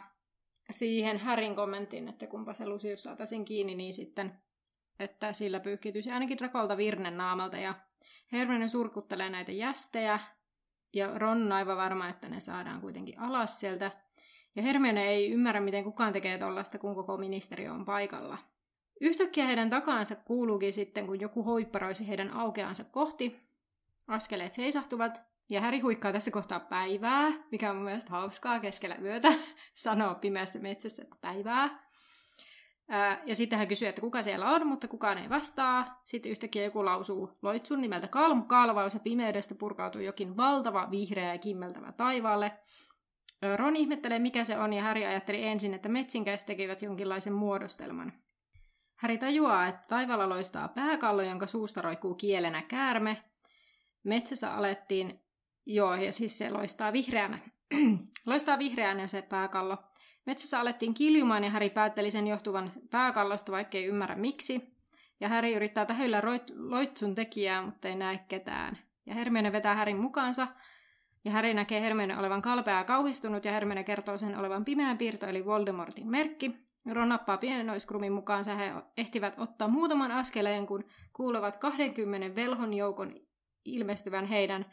[0.70, 4.42] siihen Härin kommenttiin, että kumpa se Lucius saataisiin kiinni, niin sitten,
[4.98, 7.56] että sillä pyyhkiytyisi ainakin Drakolta virnen naamalta.
[7.56, 7.74] Ja
[8.32, 10.18] Hermione surkuttelee näitä jästejä,
[10.92, 13.90] ja Ron on aivan varma, että ne saadaan kuitenkin alas sieltä.
[14.56, 18.38] Ja Hermione ei ymmärrä, miten kukaan tekee tollasta, kun koko ministeriö on paikalla.
[19.00, 23.40] Yhtäkkiä heidän takaansa kuuluukin sitten, kun joku hoipparoisi heidän aukeansa kohti.
[24.06, 29.28] Askeleet seisahtuvat, ja Häri huikkaa tässä kohtaa päivää, mikä on mun mielestä hauskaa keskellä yötä,
[29.74, 31.85] sanoo pimeässä metsässä, että päivää.
[33.24, 36.02] Ja sitten hän kysyy, että kuka siellä on, mutta kukaan ei vastaa.
[36.04, 41.38] Sitten yhtäkkiä joku lausuu loitsun nimeltä kalm, kalvaus ja pimeydestä purkautuu jokin valtava, vihreä ja
[41.38, 42.52] kimmeltävä taivaalle.
[43.56, 48.12] Ron ihmettelee, mikä se on, ja Häri ajatteli ensin, että metsinkäiset tekivät jonkinlaisen muodostelman.
[48.96, 53.22] Häri tajuaa, että taivaalla loistaa pääkallo, jonka suusta roikkuu kielenä käärme.
[54.04, 55.20] Metsässä alettiin,
[55.66, 57.38] joo, ja siis se loistaa vihreänä.
[58.26, 59.78] loistaa vihreänä se pääkallo.
[60.26, 64.76] Metsässä alettiin kiljumaan ja Häri päätteli sen johtuvan pääkallosta, vaikka ei ymmärrä miksi.
[65.20, 68.78] Ja Häri yrittää tähyillä roit- loitsun tekijää, mutta ei näe ketään.
[69.06, 70.48] Ja Hermione vetää Härin mukaansa.
[71.24, 75.26] Ja Häri näkee Hermione olevan kalpea ja kauhistunut, ja Hermione kertoo sen olevan pimeän piirto,
[75.26, 76.66] eli Voldemortin merkki.
[76.92, 83.14] Ron nappaa pienenoiskrumin mukaansa he ehtivät ottaa muutaman askeleen, kun kuulevat 20 velhon joukon
[83.64, 84.66] ilmestyvän heidän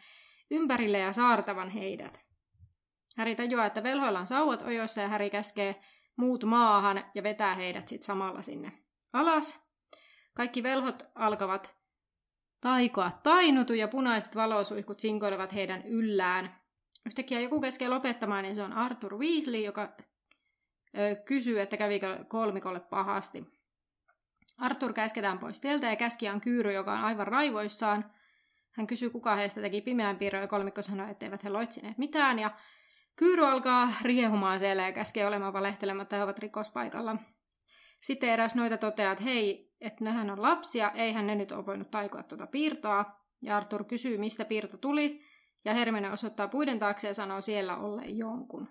[0.52, 2.33] ympärille ja saartavan heidät.
[3.18, 5.82] Häri tajuaa, että velhoilla on sauvat ojossa ja Häri käskee
[6.16, 8.72] muut maahan ja vetää heidät sitten samalla sinne
[9.14, 9.64] alas.
[10.34, 11.76] Kaikki velhot alkavat
[12.62, 16.56] taikoa tainutu ja punaiset valosuihkut sinkoilevat heidän yllään.
[17.06, 19.94] Yhtäkkiä joku keskee lopettamaan, niin se on Arthur Weasley, joka
[20.98, 23.46] ö, kysyy, että kävikö kolmikolle pahasti.
[24.58, 28.12] Arthur käsketään pois tieltä ja käskijä on Kyyry, joka on aivan raivoissaan.
[28.72, 32.40] Hän kysyy, kuka heistä teki pimeän piirron ja kolmikko sanoo, etteivät he loitsineet mitään.
[32.40, 32.52] Ja
[33.16, 37.16] Kyyry alkaa riehumaan siellä ja käskee olemaan valehtelematta, he ovat rikospaikalla.
[38.02, 41.92] Sitten eräs noita toteaa, että hei, että nehän on lapsia, eihän ne nyt ole voinut
[41.92, 43.06] taikoa tuota piirtoa.
[43.42, 45.22] Ja Arthur kysyy, mistä piirto tuli,
[45.66, 48.68] ja Hermione osoittaa puiden taakse ja sanoo siellä olleen jonkun.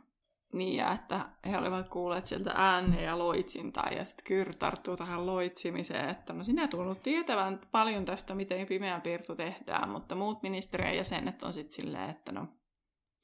[0.53, 5.27] Niin, ja että he olivat kuulleet sieltä ääneen ja loitsintaa, ja sitten Kyr tarttuu tähän
[5.27, 10.97] loitsimiseen, että no sinä tunnut tietävän paljon tästä, miten pimeä piirto tehdään, mutta muut ministeriön
[10.97, 12.49] jäsenet on sitten silleen, että no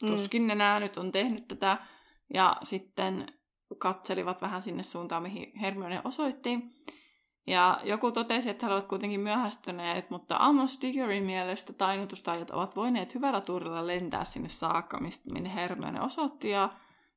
[0.06, 1.78] tuskin ne nämä nyt on tehnyt tätä,
[2.34, 3.26] ja sitten
[3.78, 6.58] katselivat vähän sinne suuntaan, mihin Hermione osoitti.
[7.46, 13.14] Ja joku totesi, että he ovat kuitenkin myöhästyneet, mutta Amos Diggerin mielestä tainnutustajat ovat voineet
[13.14, 15.00] hyvällä tuurilla lentää sinne saakka,
[15.32, 16.68] minne Hermione osoitti, ja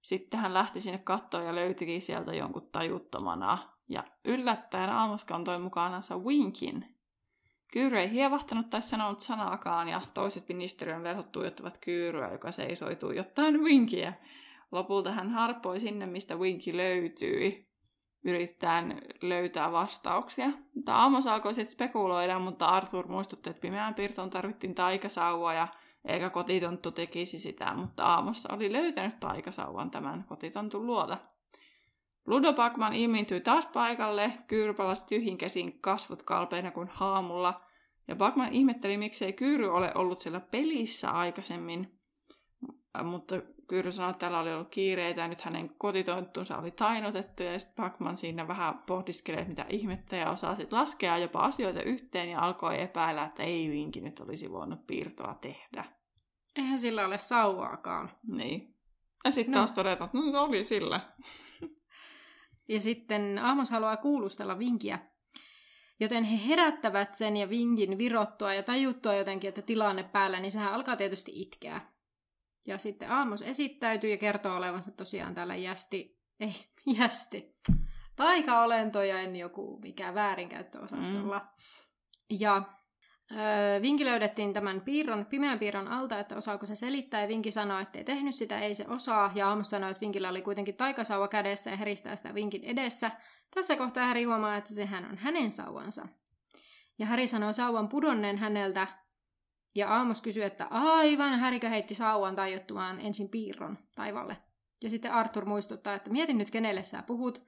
[0.01, 3.57] sitten hän lähti sinne kattoon ja löytikin sieltä jonkun tajuttomana.
[3.89, 7.00] Ja yllättäen Amos kantoi mukaansa Winkin.
[7.71, 13.63] Kyyry ei hievahtanut tai sanonut sanaakaan, ja toiset ministeriön verhot tuijottavat Kyyryä, joka seisoi tuijottaen
[13.63, 14.13] Winkiä.
[14.71, 17.67] Lopulta hän harpoi sinne, mistä Winki löytyi,
[18.23, 20.49] yrittäen löytää vastauksia.
[20.75, 25.67] Mutta Amos alkoi sitten spekuloida, mutta Arthur muistutti, että pimeään piirtoon tarvittiin taikasauva ja
[26.05, 31.17] eikä kotitonttu tekisi sitä, mutta Aamossa oli löytänyt taikasauvan tämän kotitontun luota.
[32.27, 37.61] Ludo Bakman ilmiintyi taas paikalle, Kyyry palasi tyhjin käsin kasvot kalpeina kuin haamulla,
[38.07, 41.99] ja Bakman ihmetteli, miksei Kyyry ole ollut siellä pelissä aikaisemmin.
[43.03, 43.35] Mutta
[43.67, 47.85] Kyyry sanoi, että täällä oli ollut kiireitä ja nyt hänen kotitonttunsa oli tainotettu ja sitten
[47.85, 52.81] Bakman siinä vähän pohdiskelee, mitä ihmettä ja osaa sitten laskea jopa asioita yhteen ja alkoi
[52.81, 55.85] epäillä, että ei Vinki nyt olisi voinut piirtoa tehdä.
[56.55, 58.11] Eihän sillä ole sauvaakaan.
[58.27, 58.75] Niin.
[59.25, 59.57] Ja sitten no.
[59.57, 60.99] taas todetaan, että no oli sillä.
[62.67, 64.99] Ja sitten Aamos haluaa kuulustella Vinkiä.
[65.99, 70.73] Joten he herättävät sen ja Vinkin virottua ja tajuttua jotenkin, että tilanne päällä, niin sehän
[70.73, 71.81] alkaa tietysti itkeä.
[72.67, 76.53] Ja sitten Aamos esittäytyy ja kertoo olevansa tosiaan täällä jästi, ei,
[76.99, 77.55] jästi,
[78.15, 81.39] taikaolentojen joku mikä väärinkäyttöosastolla.
[81.39, 81.47] Mm.
[82.39, 82.63] Ja
[83.81, 87.97] Vinki löydettiin tämän piirron, pimeän piirron alta, että osaako se selittää, ja Vinki sanoi, että
[87.97, 91.69] ei tehnyt sitä, ei se osaa, ja Aamos sanoi, että Vinkillä oli kuitenkin taikasauva kädessä
[91.69, 93.11] ja heristää sitä Vinkin edessä.
[93.55, 96.07] Tässä kohtaa Häri huomaa, että sehän on hänen sauvansa.
[96.99, 98.87] Ja Häri sanoo sauvan pudonneen häneltä,
[99.75, 104.37] ja Aamus kysyy, että aivan, Härikö heitti sauvan tajuttumaan ensin piirron taivalle.
[104.83, 107.43] Ja sitten Arthur muistuttaa, että mietin nyt kenelle sä puhut.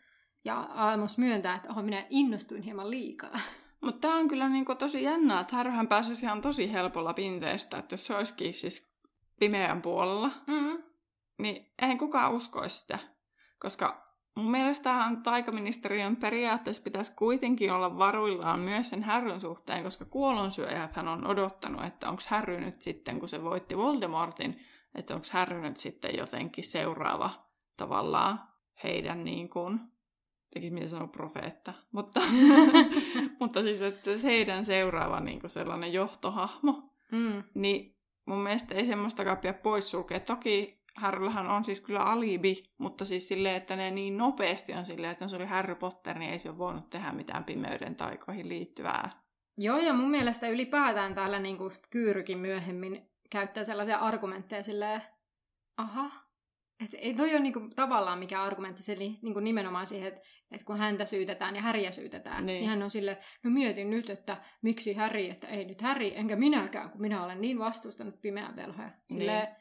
[0.46, 3.40] Ja Aamus myöntää, että oho, minä innostuin hieman liikaa.
[3.84, 7.94] Mutta tämä on kyllä niinku tosi jännää, että Härhän pääsisi ihan tosi helpolla pinteestä, että
[7.94, 8.94] jos se olisikin siis
[9.40, 10.84] pimeän puolella, mm-hmm.
[11.38, 13.00] niin eihän kukaan uskoisi sitä.
[13.60, 14.04] Koska
[14.36, 21.08] Mun mielestähän taikaministeriön periaatteessa pitäisi kuitenkin olla varuillaan myös sen härryn suhteen, koska kuolonsyöjät hän
[21.08, 24.60] on odottanut, että onko härry nyt sitten, kun se voitti Voldemortin,
[24.96, 27.30] että onko härry nyt sitten jotenkin seuraava
[27.78, 28.40] tavallaan
[28.84, 29.80] heidän niin kuin,
[30.54, 32.22] tekisi mitä sanoa profeetta, mutta,
[33.40, 37.44] mutta siis että heidän seuraava niin kuin sellainen johtohahmo, mm.
[37.54, 40.20] niin mun mielestä ei semmoistakaan pidä poissulkea.
[40.20, 45.12] Toki Harryllähän on siis kyllä alibi, mutta siis silleen, että ne niin nopeasti on silleen,
[45.12, 49.10] että se oli Harry Potter, niin ei se ole voinut tehdä mitään pimeyden taikoihin liittyvää.
[49.58, 55.02] Joo, ja mun mielestä ylipäätään täällä niin kuin Kyyrykin myöhemmin käyttää sellaisia argumentteja silleen,
[55.78, 56.10] aha,
[56.84, 60.78] että ei toi ole niinku tavallaan mikä argumentti, se niinku nimenomaan siihen, että, että kun
[60.78, 62.60] häntä syytetään ja Häriä syytetään, niin.
[62.60, 66.36] niin hän on sille, no mietin nyt, että miksi Häri, että ei nyt Häri, enkä
[66.36, 68.92] minäkään, kun minä olen niin vastustanut pimeän velhoja.
[69.08, 69.56] Silleen, niin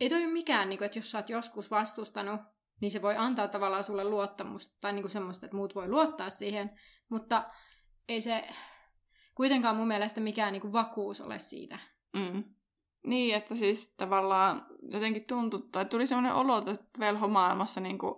[0.00, 2.40] ei toi ole mikään, niin kuin, että jos sä oot joskus vastustanut,
[2.80, 6.30] niin se voi antaa tavallaan sulle luottamusta, tai niin kuin semmoista, että muut voi luottaa
[6.30, 6.70] siihen,
[7.08, 7.50] mutta
[8.08, 8.48] ei se
[9.34, 11.78] kuitenkaan mun mielestä mikään niin kuin vakuus ole siitä.
[12.12, 12.44] Mm.
[13.06, 18.14] Niin, että siis tavallaan jotenkin tuntui, tai tuli semmoinen olo, että velhomaailmassa niin kuin,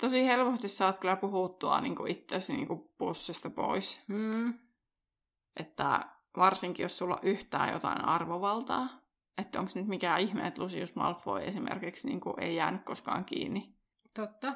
[0.00, 4.02] tosi helposti saat kyllä puhuttua niin kuin itsesi niin kuin pussista pois.
[4.08, 4.54] Mm.
[5.56, 6.06] Että
[6.36, 8.88] varsinkin, jos sulla on yhtään jotain arvovaltaa,
[9.38, 13.74] että onko nyt mikään ihme, että Lucius Malfoy esimerkiksi niin kuin ei jäänyt koskaan kiinni.
[14.14, 14.52] Totta.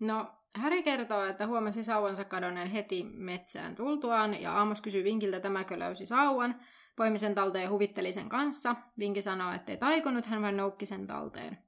[0.00, 5.78] No, Harry kertoo, että huomasi sauvansa kadonneen heti metsään tultuaan, ja Amos kysyy Vinkiltä, tämäkö
[5.78, 6.60] löysi sauvan.
[7.00, 8.76] Poimi sen talteen ja huvitteli sen kanssa.
[8.98, 11.58] Vinki sanoo, ettei taikonut, hän vain noukki sen talteen.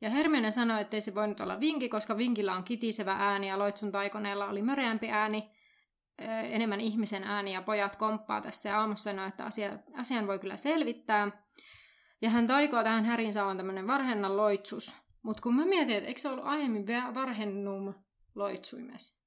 [0.00, 3.92] Ja Hermione sanoi, ettei se voinut olla Vinki, koska Vinkillä on kitisevä ääni ja Loitsun
[3.92, 5.50] taikoneella oli möreämpi ääni,
[6.42, 10.56] enemmän ihmisen ääni ja pojat komppaa tässä ja aamussa sanoi, että asia, asian voi kyllä
[10.56, 11.44] selvittää.
[12.22, 14.94] Ja hän taikoa tähän Härin saavan tämmöinen varhennan loitsus.
[15.22, 17.94] Mutta kun mä mietin, että eikö se ollut aiemmin varhennum
[18.34, 19.20] loitsuimes?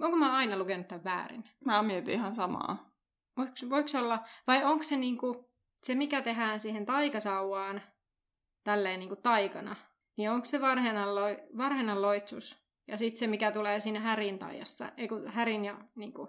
[0.00, 1.44] Onko mä aina lukenut tämän väärin?
[1.64, 2.93] Mä mietin ihan samaa.
[3.36, 5.50] Voiko, voiko olla, vai onko se niinku,
[5.82, 7.82] se mikä tehdään siihen taikasauvaan,
[8.64, 9.76] tälleen niinku taikana,
[10.16, 12.64] niin onko se varhennan, lo, loitsus?
[12.88, 16.28] Ja sitten se, mikä tulee siinä härin taijassa, ei kun härin ja niinku,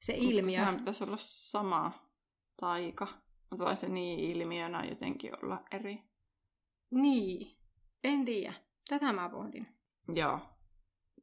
[0.00, 0.58] se ilmiö.
[0.58, 1.92] Sehän pitäisi olla sama
[2.60, 3.08] taika.
[3.50, 6.02] Mutta vai se niin ilmiönä jotenkin olla eri?
[6.90, 7.56] Niin,
[8.04, 8.54] en tiedä.
[8.88, 9.66] Tätä mä pohdin.
[10.14, 10.38] Joo.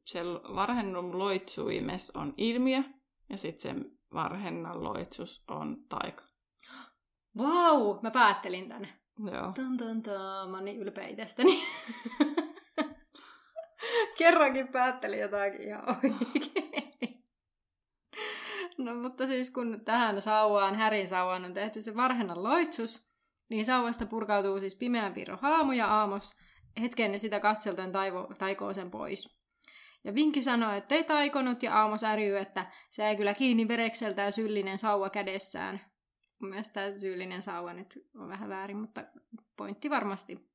[0.04, 0.20] Se
[0.54, 2.82] varhennum loitsuimes on ilmiö,
[3.30, 6.24] ja sitten se varhennan loitsus on taika.
[7.38, 8.88] Vau, wow, mä päättelin tän.
[9.32, 9.52] Joo.
[9.54, 10.50] Tun, tun, tun.
[10.50, 11.58] Mä oon niin ylpeä itsestäni.
[14.18, 16.68] Kerrankin päättelin jotakin ihan oikein.
[18.78, 23.10] No mutta siis kun tähän sauvaan, Härin sauvaan on tehty se varhennan loitsus,
[23.50, 26.36] niin sauvasta purkautuu siis pimeän piirro haamu ja aamos
[26.80, 29.37] hetken sitä katselten taivo, taikoo sen pois.
[30.04, 34.22] Ja Vinkki sanoi, että ei taikonut ja Aamos äryy, että se ei kyllä kiinni verekseltä
[34.22, 35.80] ja syyllinen sauva kädessään.
[36.40, 39.04] Mun mielestä tämä syyllinen sauva nyt on vähän väärin, mutta
[39.56, 40.48] pointti varmasti.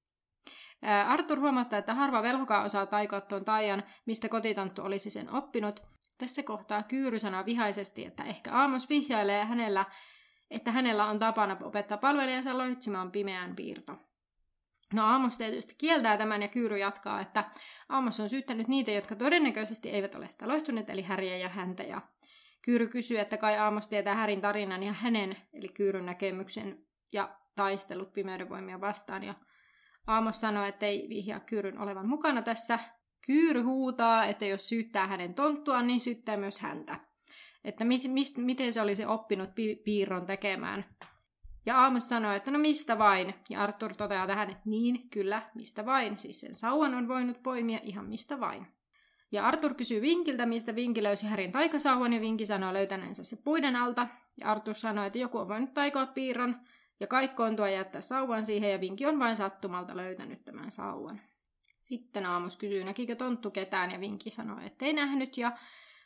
[1.08, 5.80] Arthur huomattaa, että harva velhokaa osaa taikoa tuon taian, mistä kotitanttu olisi sen oppinut,
[6.18, 9.86] tässä kohtaa Kyyry sanoo vihaisesti, että ehkä Aamos vihjailee hänellä,
[10.52, 13.98] että hänellä on tapana opettaa palvelijansa loitsimaan pimeän piirto.
[14.94, 17.50] No Aamos tietysti kieltää tämän ja Kyyry jatkaa, että
[17.90, 21.84] Aamos on syyttänyt niitä, jotka todennäköisesti eivät ole sitä loihtuneet, eli Häriä ja häntä.
[21.84, 22.02] Ja
[22.62, 26.78] Kyyry kysyy, että kai Aamos tietää Härin tarinan ja hänen, eli Kyyryn näkemyksen
[27.14, 29.24] ja taistelut pimeyden voimia vastaan.
[29.24, 29.34] Ja
[30.08, 32.80] Aamos sanoo, että ei vihjaa Kyyryn olevan mukana tässä.
[33.26, 37.00] Kyyry huutaa, että jos syyttää hänen tonttuaan, niin syyttää myös häntä.
[37.64, 40.86] Että mi- mist- miten se olisi oppinut pi- piirron tekemään.
[41.66, 43.34] Ja Aamus sanoi, että no mistä vain.
[43.50, 46.18] Ja Arthur toteaa tähän, että niin, kyllä, mistä vain.
[46.18, 48.68] Siis sen sauvan on voinut poimia ihan mistä vain.
[49.32, 53.76] Ja Arthur kysyy Vinkiltä, mistä Vinki löysi Härin taikasauvan, ja Vinki sanoo löytäneensä se puiden
[53.76, 54.08] alta.
[54.40, 56.56] Ja Arthur sanoi, että joku on voinut taikoa piirron,
[57.00, 61.22] ja kaikkoontua jättää sauvan siihen, ja Vinki on vain sattumalta löytänyt tämän sauvan.
[61.80, 65.52] Sitten Aamus kysyy, näkikö tonttu ketään, ja Vinki sanoi, että ei nähnyt, ja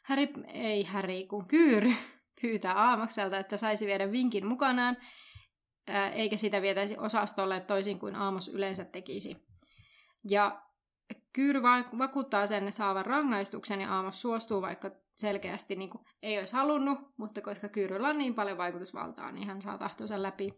[0.03, 1.93] Häri, ei Häri, kun Kyyry
[2.41, 4.97] pyytää Aamokselta, että saisi viedä Vinkin mukanaan,
[6.13, 9.37] eikä sitä vietäisi osastolle toisin kuin Aamos yleensä tekisi.
[10.29, 10.61] Ja
[11.33, 11.61] Kyyry
[11.97, 17.41] vakuuttaa sen saavan rangaistuksen ja Aamos suostuu, vaikka selkeästi niin kuin, ei olisi halunnut, mutta
[17.41, 20.53] koska Kyyryllä on niin paljon vaikutusvaltaa, niin hän saa tahtonsa läpi.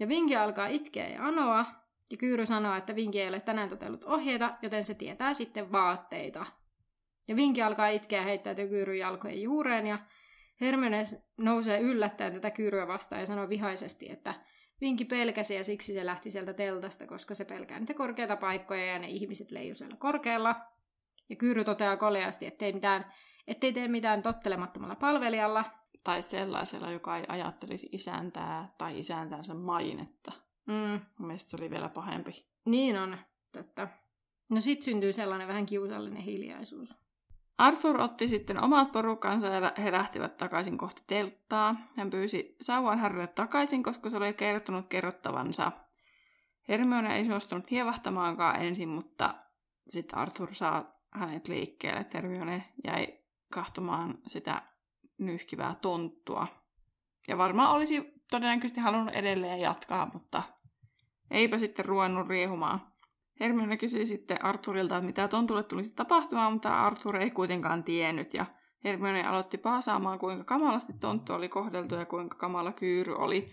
[0.00, 1.64] Ja Vinki alkaa itkeä ja anoa,
[2.10, 6.46] ja Kyyry sanoo, että Vinki ei ole tänään totellut ohjeita, joten se tietää sitten vaatteita.
[7.28, 9.98] Ja Vinki alkaa itkeä ja heittäytyy Kyyryn jalkojen juureen, ja
[10.60, 11.02] Hermione
[11.36, 14.34] nousee yllättäen tätä Kyyryä vastaan ja sanoo vihaisesti, että
[14.80, 18.98] Vinki pelkäsi ja siksi se lähti sieltä teltasta, koska se pelkää niitä korkeita paikkoja ja
[18.98, 20.56] ne ihmiset leiju siellä korkealla.
[21.28, 23.12] Ja Kyyry toteaa koleasti, ettei, mitään,
[23.46, 25.64] ettei tee mitään tottelemattomalla palvelijalla.
[26.04, 30.32] Tai sellaisella, joka ei ajattelisi isäntää tai isäntänsä mainetta.
[30.66, 31.00] Mm.
[31.18, 32.46] Mielestäni se oli vielä pahempi.
[32.66, 33.18] Niin on,
[33.52, 33.88] totta.
[34.50, 36.94] No sit syntyy sellainen vähän kiusallinen hiljaisuus.
[37.58, 41.74] Arthur otti sitten omat porukkansa ja he lähtivät takaisin kohti telttaa.
[41.96, 45.72] Hän pyysi sauvan Harrylle takaisin, koska se oli kertonut kerrottavansa.
[46.68, 49.34] Hermione ei suostunut hievahtamaankaan ensin, mutta
[49.88, 52.06] sitten Arthur saa hänet liikkeelle.
[52.14, 53.18] Hermione jäi
[53.52, 54.62] kahtomaan sitä
[55.18, 56.46] nyhkivää tonttua.
[57.28, 60.42] Ja varmaan olisi todennäköisesti halunnut edelleen jatkaa, mutta
[61.30, 62.80] eipä sitten ruvennut riehumaan.
[63.40, 68.34] Hermione kysyi sitten Arturilta, että mitä tontulle tulisi tapahtumaan, mutta Arthur ei kuitenkaan tiennyt.
[68.34, 68.46] Ja
[68.84, 73.48] Hermione aloitti paasaamaan, kuinka kamalasti tonttu oli kohdeltu ja kuinka kamala kyyry oli.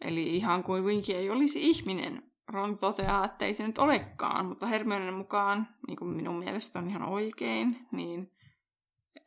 [0.00, 2.22] Eli ihan kuin Winky ei olisi ihminen.
[2.48, 6.88] Ron toteaa, että ei se nyt olekaan, mutta Hermionen mukaan, niin kuin minun mielestä on
[6.88, 8.32] ihan oikein, niin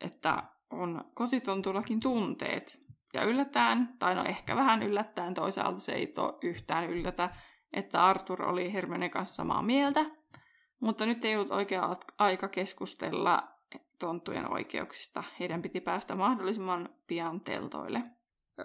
[0.02, 2.88] että on kotitontullakin tunteet.
[3.14, 7.30] Ja yllätään, tai no ehkä vähän yllättäen, toisaalta se ei to yhtään yllätä,
[7.78, 10.06] että Arthur oli Hermione kanssa samaa mieltä,
[10.80, 13.44] mutta nyt ei ollut oikea aika keskustella
[14.00, 15.24] tonttujen oikeuksista.
[15.40, 18.02] Heidän piti päästä mahdollisimman pian teltoille.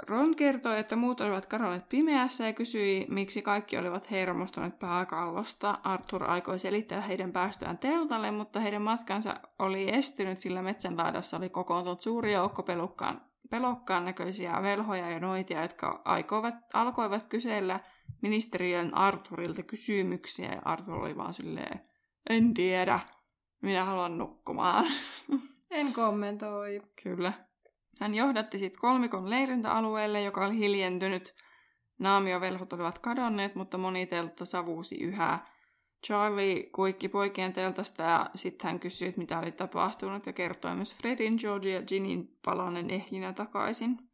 [0.09, 5.79] Ron kertoi, että muut olivat kadonneet pimeässä ja kysyi, miksi kaikki olivat hermostuneet pääkallosta.
[5.85, 11.49] Arthur aikoi selittää heidän päästyään teltalle, mutta heidän matkansa oli estynyt, sillä metsän laidassa oli
[11.49, 12.63] kokoontunut suuri joukko
[13.51, 17.81] pelokkaan näköisiä velhoja ja noitia, jotka aikoivat, alkoivat kysellä
[18.21, 21.81] ministeriön Arturilta kysymyksiä ja Artur oli vaan silleen,
[22.31, 23.01] en tiedä,
[23.63, 24.87] minä haluan nukkumaan.
[25.71, 26.83] En kommentoi.
[27.03, 27.33] Kyllä.
[28.01, 31.35] Hän johdatti sitten kolmikon leirintäalueelle, joka oli hiljentynyt.
[31.99, 35.39] Naamiovelhot olivat kadonneet, mutta moni teltta savuusi yhä.
[36.07, 41.35] Charlie kuikki poikien teltasta ja sitten hän kysyi, mitä oli tapahtunut ja kertoi myös Fredin,
[41.41, 44.12] George ja Ginin palanen ehjinä takaisin.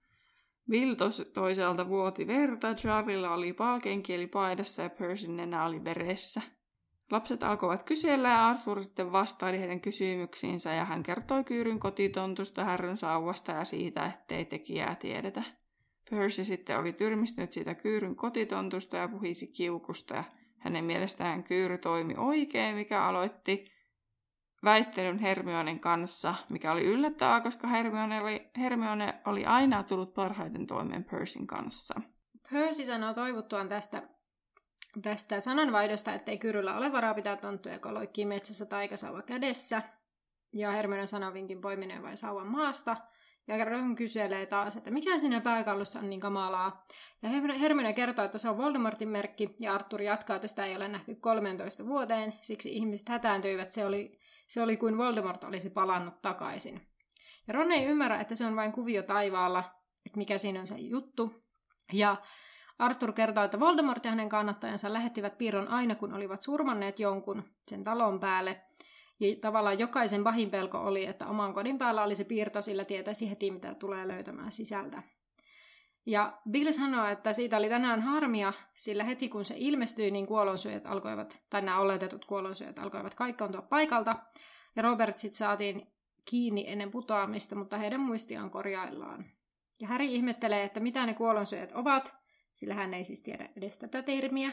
[0.70, 0.94] Bill
[1.35, 6.42] toisaalta vuoti verta, Charlilla oli palkenkieli paidassa ja Percyn nenä oli veressä.
[7.11, 12.96] Lapset alkoivat kysellä ja Arthur sitten vastaili heidän kysymyksiinsä ja hän kertoi Kyyryn kotitontusta, härryn
[12.96, 15.42] sauvasta ja siitä, ettei tekijää tiedetä.
[16.11, 20.24] Percy sitten oli tyrmistynyt siitä Kyyryn kotitontusta ja puhisi kiukusta ja
[20.59, 23.78] hänen mielestään Kyyry toimi oikein, mikä aloitti
[24.64, 31.04] väittelyn Hermionen kanssa, mikä oli yllättävää, koska Hermione oli, Hermione oli aina tullut parhaiten toimeen
[31.04, 31.94] Percyn kanssa.
[32.50, 34.09] Percy sanoo toivottuaan tästä,
[35.02, 39.82] tästä sananvaihdosta, ettei Kyryllä ole varaa pitää tonttuja, joka loikkii metsässä taikasauva kädessä.
[40.52, 42.96] Ja Hermione sanoo vinkin poiminen vai sauvan maasta.
[43.49, 46.84] Ja Ron kyselee taas, että mikä siinä pääkallossa on niin kamalaa.
[47.22, 47.28] Ja
[47.59, 51.14] Hermione kertoo, että se on Voldemortin merkki, ja Arthur jatkaa, että sitä ei ole nähty
[51.14, 56.80] 13 vuoteen, siksi ihmiset hätääntyivät, se oli, se oli kuin Voldemort olisi palannut takaisin.
[57.46, 59.64] Ja Ron ei ymmärrä, että se on vain kuvio taivaalla,
[60.07, 61.44] että mikä siinä on se juttu.
[61.92, 62.16] Ja
[62.78, 67.84] Arthur kertoo, että Voldemort ja hänen kannattajansa lähettivät piirron aina, kun olivat surmanneet jonkun sen
[67.84, 68.62] talon päälle,
[69.20, 73.30] ja tavallaan jokaisen pahin pelko oli, että oman kodin päällä oli se piirto, sillä tietäisi
[73.30, 75.02] heti, mitä tulee löytämään sisältä.
[76.06, 80.86] Ja Bill sanoo, että siitä oli tänään harmia, sillä heti kun se ilmestyi, niin kuolonsyöjät
[80.86, 84.16] alkoivat, tai nämä oletetut kuolonsyöjät alkoivat kaikkaantua paikalta.
[84.76, 85.86] Ja Robert sitten saatiin
[86.24, 89.24] kiinni ennen putoamista, mutta heidän muistiaan korjaillaan.
[89.80, 92.14] Ja Harry ihmettelee, että mitä ne kuolonsyöjät ovat,
[92.54, 94.52] sillä hän ei siis tiedä edes tätä termiä.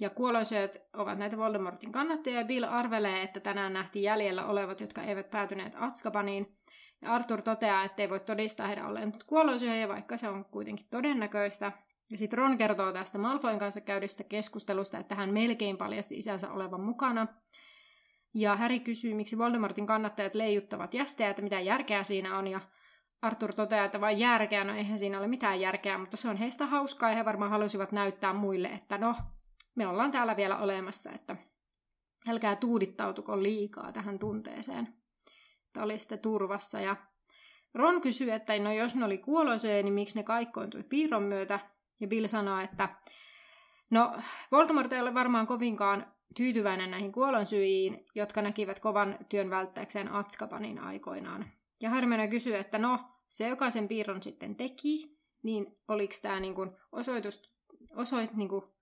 [0.00, 5.30] Ja kuolonsyöjät ovat näitä Voldemortin kannattajia, Bill arvelee, että tänään nähtiin jäljellä olevat, jotka eivät
[5.30, 6.56] päätyneet Atskabaniin.
[7.02, 11.72] Ja Arthur toteaa, että ei voi todistaa heidän olleen kuolonsyöjiä, vaikka se on kuitenkin todennäköistä.
[12.10, 16.80] Ja sitten Ron kertoo tästä Malfoyn kanssa käydystä keskustelusta, että hän melkein paljasti isänsä olevan
[16.80, 17.26] mukana.
[18.34, 22.60] Ja Harry kysyy, miksi Voldemortin kannattajat leijuttavat jästejä, että mitä järkeä siinä on, ja
[23.22, 26.66] Arthur toteaa, että vain järkeä, no eihän siinä ole mitään järkeä, mutta se on heistä
[26.66, 29.14] hauskaa, ja he varmaan halusivat näyttää muille, että no,
[29.76, 31.36] me ollaan täällä vielä olemassa, että
[32.28, 34.88] älkää tuudittautuko liikaa tähän tunteeseen.
[35.66, 36.80] Että olisitte turvassa.
[36.80, 36.96] Ja
[37.74, 41.60] Ron kysyy, että no jos ne oli kuoloisia, niin miksi ne kaikkointui piirron myötä?
[42.00, 42.88] Ja Bill sanoo, että
[43.90, 44.12] no
[44.52, 51.46] Voldemort ei ole varmaan kovinkaan tyytyväinen näihin kuolonsyihin, jotka näkivät kovan työn välttääkseen Atskapanin aikoinaan.
[51.80, 52.98] Ja Hermione kysyy, että no,
[53.28, 57.52] se joka sen piirron sitten teki, niin oliko tämä niinku osoitus,
[57.96, 58.75] osoit, niinku,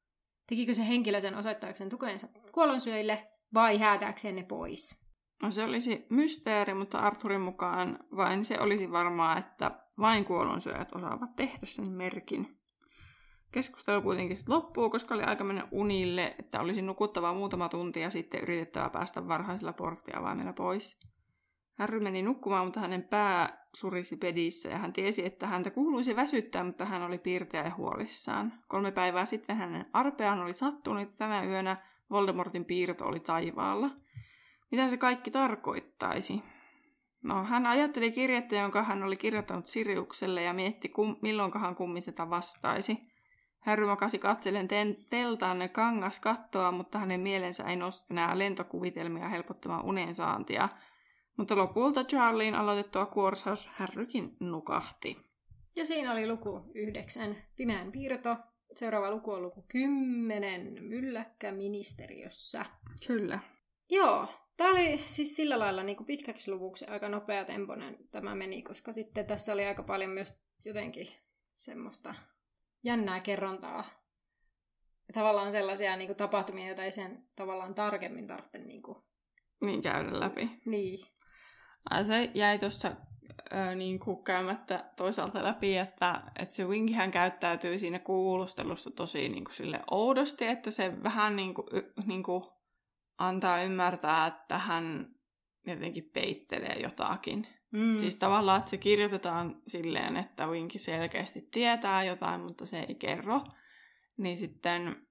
[0.47, 5.05] tekikö se henkilö sen osoittaakseen tukensa kuolonsyöille vai häätääkseen ne pois?
[5.43, 9.71] No se olisi mysteeri, mutta Arturin mukaan vain se olisi varmaa, että
[10.01, 12.59] vain kuolonsyöjät osaavat tehdä sen merkin.
[13.53, 18.41] Keskustelu kuitenkin loppuu, koska oli aika mennä unille, että olisi nukuttava muutama tunti ja sitten
[18.41, 20.99] yritettävä päästä varhaisella porttiavaimella pois.
[21.79, 26.65] Harry meni nukkumaan, mutta hänen pää surisi pedissä ja hän tiesi, että häntä kuuluisi väsyttää,
[26.65, 28.53] mutta hän oli piirteä ja huolissaan.
[28.69, 31.77] Kolme päivää sitten hänen arpeaan oli sattunut ja tänä yönä
[32.11, 33.91] Voldemortin piirto oli taivaalla.
[34.71, 36.43] Mitä se kaikki tarkoittaisi?
[37.23, 43.03] No, hän ajatteli kirjettä, jonka hän oli kirjoittanut Siriukselle ja mietti, kum, milloinkahan kummiseta vastaisi.
[43.61, 49.85] Harry makasi katsellen ten- teltaan kangas kattoa, mutta hänen mielensä ei nosti enää lentokuvitelmia helpottamaan
[49.85, 50.69] unen saantia–
[51.37, 55.17] mutta lopulta Charlien aloitettua kuorsaus Harrykin nukahti.
[55.77, 58.37] Ja siinä oli luku yhdeksän, pimeän piirto.
[58.73, 62.67] Seuraava luku on luku kymmenen, mylläkkä ministeriössä.
[63.07, 63.39] Kyllä.
[63.91, 68.63] Joo, tämä oli siis sillä lailla niin kuin pitkäksi luvuksi aika nopea temponen tämä meni,
[68.63, 71.07] koska sitten tässä oli aika paljon myös jotenkin
[71.55, 72.15] semmoista
[72.83, 73.85] jännää kerrontaa.
[75.15, 78.99] Tavallaan sellaisia niin kuin tapahtumia, joita ei sen tavallaan tarkemmin tarvitse niin kuin...
[79.65, 80.51] Niin käydä läpi.
[80.67, 81.14] Niin.
[82.07, 82.93] Se jäi tuossa
[83.75, 89.55] niin kuin käymättä toisaalta läpi, että, että se Winkihän käyttäytyy siinä kuulustelussa tosi niin kuin
[89.55, 91.67] sille oudosti, että se vähän niin kuin,
[92.07, 92.45] niin kuin
[93.19, 95.15] antaa ymmärtää, että hän
[95.67, 97.47] jotenkin peittelee jotakin.
[97.71, 97.97] Mm.
[97.97, 103.41] Siis tavallaan, että se kirjoitetaan silleen, että Winki selkeästi tietää jotain, mutta se ei kerro.
[104.17, 105.04] Niin sitten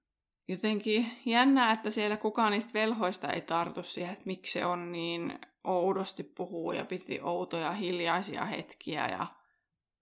[0.48, 5.38] jotenkin jännää, että siellä kukaan niistä velhoista ei tartu siihen, että miksi se on niin
[5.64, 9.26] oudosti puhuu ja piti outoja hiljaisia hetkiä ja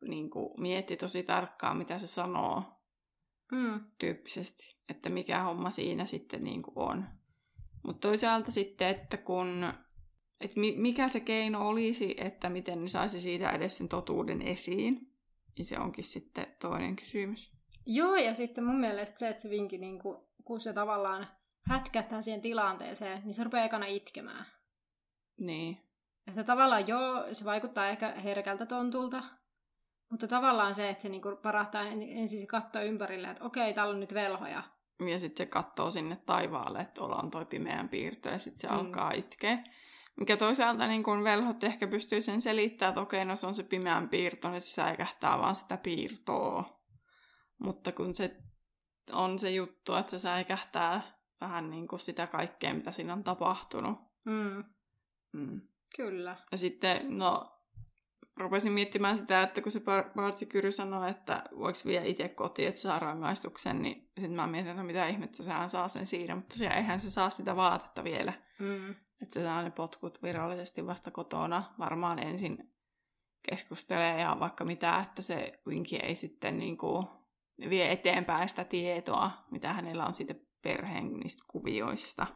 [0.08, 2.62] niin kuin, mietti tosi tarkkaan, mitä se sanoo
[3.52, 3.80] mm.
[3.98, 7.04] tyyppisesti, että mikä homma siinä sitten niin kuin on.
[7.82, 9.72] Mutta toisaalta sitten, että kun,
[10.40, 15.12] että mikä se keino olisi, että miten ne saisi siitä edes sen totuuden esiin,
[15.58, 17.52] niin se onkin sitten toinen kysymys.
[17.86, 21.26] Joo, ja sitten mun mielestä se, että se vinki, niin kuin, kun se tavallaan
[21.68, 24.46] hätkähtää siihen tilanteeseen, niin se rupeaa ekana itkemään.
[25.40, 25.78] Niin.
[26.34, 29.22] Se tavallaan joo, se vaikuttaa ehkä herkältä tontulta,
[30.10, 34.00] mutta tavallaan se, että se niinku parahtaa ensin se katsoo ympärille, että okei, täällä on
[34.00, 34.62] nyt velhoja.
[35.06, 38.68] Ja sitten se katsoo sinne taivaalle, että tuolla on toi pimeän piirto, ja sitten se
[38.68, 38.74] mm.
[38.74, 39.64] alkaa itkeä.
[40.16, 43.62] Mikä toisaalta niin kun velhot ehkä pystyy sen selittämään, että okei, no se on se
[43.62, 46.64] pimeän piirto, niin se säikähtää vaan sitä piirtoa.
[47.58, 48.36] Mutta kun se
[49.14, 51.02] on se juttu, että se säikähtää
[51.40, 53.98] vähän niin kuin sitä kaikkea, mitä siinä on tapahtunut.
[54.24, 54.64] Mm.
[55.32, 55.60] Mm.
[55.96, 56.36] Kyllä.
[56.52, 57.58] Ja sitten, no,
[58.36, 59.82] rupesin miettimään sitä, että kun se
[60.14, 64.70] Barty Kyry sanoi, että voiko vie itse kotiin, että saa rangaistuksen, niin sitten mä mietin,
[64.70, 68.04] että no mitä ihmettä sehän saa sen siinä, mutta tosiaan eihän se saa sitä vaatetta
[68.04, 68.32] vielä.
[68.58, 68.90] Mm.
[69.22, 71.62] Että se saa ne potkut virallisesti vasta kotona.
[71.78, 72.72] Varmaan ensin
[73.50, 77.06] keskustelee ja vaikka mitä, että se Winki ei sitten niin kuin
[77.70, 82.26] vie eteenpäin sitä tietoa, mitä hänellä on siitä perheen niistä kuvioista.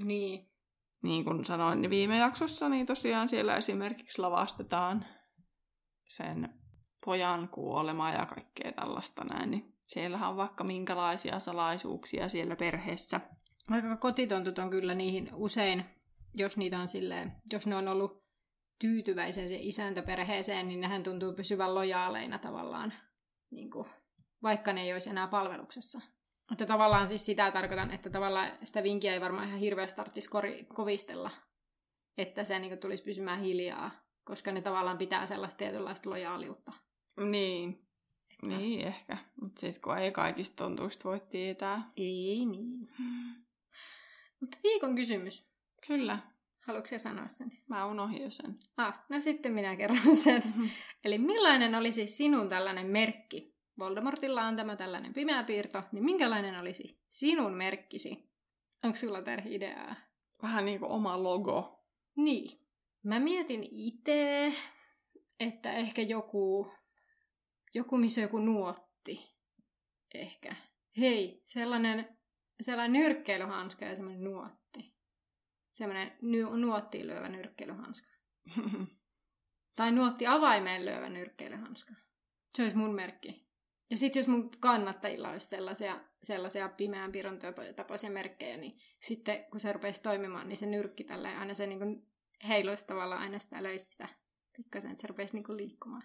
[0.00, 0.56] Niin
[1.02, 5.04] niin kuin sanoin niin viime jaksossa, niin tosiaan siellä esimerkiksi lavastetaan
[6.08, 6.54] sen
[7.04, 13.20] pojan kuolema ja kaikkea tällaista näin, niin siellähän on vaikka minkälaisia salaisuuksia siellä perheessä.
[13.70, 15.84] Aika kotitontut on kyllä niihin usein,
[16.34, 18.26] jos niitä on silleen, jos ne on ollut
[18.78, 22.92] tyytyväisiä se isäntäperheeseen, niin nehän tuntuu pysyvän lojaaleina tavallaan.
[23.50, 23.86] niin kuin,
[24.42, 26.00] vaikka ne ei olisi enää palveluksessa.
[26.52, 30.30] Että tavallaan siis sitä tarkoitan, että tavallaan sitä vinkiä ei varmaan ihan hirveästi tarvitsisi
[30.74, 31.30] kovistella,
[32.18, 33.90] että se niin tulisi pysymään hiljaa,
[34.24, 36.72] koska ne tavallaan pitää sellaista tietynlaista lojaaliutta.
[37.30, 37.86] Niin,
[38.30, 38.46] että...
[38.46, 39.16] niin ehkä.
[39.40, 41.90] Mutta sitten kun ei kaikista tontuista voi tietää.
[41.96, 42.88] Ei niin.
[44.40, 45.50] Mutta viikon kysymys.
[45.86, 46.18] Kyllä.
[46.66, 47.52] Haluatko sä sanoa sen?
[47.68, 48.54] Mä unohdin jo sen.
[48.76, 50.42] Ah, no sitten minä kerron sen.
[51.04, 53.55] Eli millainen olisi sinun tällainen merkki?
[53.78, 58.30] Voldemortilla on tämä tällainen pimeä piirto, niin minkälainen olisi sinun merkkisi?
[58.84, 59.96] Onko sulla Terhi ideaa?
[60.42, 61.84] Vähän niin kuin oma logo.
[62.16, 62.60] Niin.
[63.02, 64.52] Mä mietin itse,
[65.40, 66.72] että ehkä joku,
[67.74, 69.36] joku missä joku nuotti.
[70.14, 70.56] Ehkä.
[70.98, 72.18] Hei, sellainen,
[72.60, 74.94] sellainen nyrkkeilyhanska ja semmoinen nuotti.
[75.70, 78.08] Semmoinen nu- nuottiin lyövä nyrkkeilyhanska.
[79.76, 81.94] tai nuotti avaimeen lyövä nyrkkeilyhanska.
[82.50, 83.45] Se olisi mun merkki.
[83.90, 87.38] Ja sitten jos mun kannattajilla olisi sellaisia, sellaisia pimeän piron
[87.76, 92.06] tapaisia merkkejä, niin sitten kun se rupesi toimimaan, niin se nyrkki tälleen aina se niin
[92.48, 94.08] heiluisi tavallaan aina sitä löisi sitä
[94.56, 96.02] pikkasen, että se rupesi niin liikkumaan.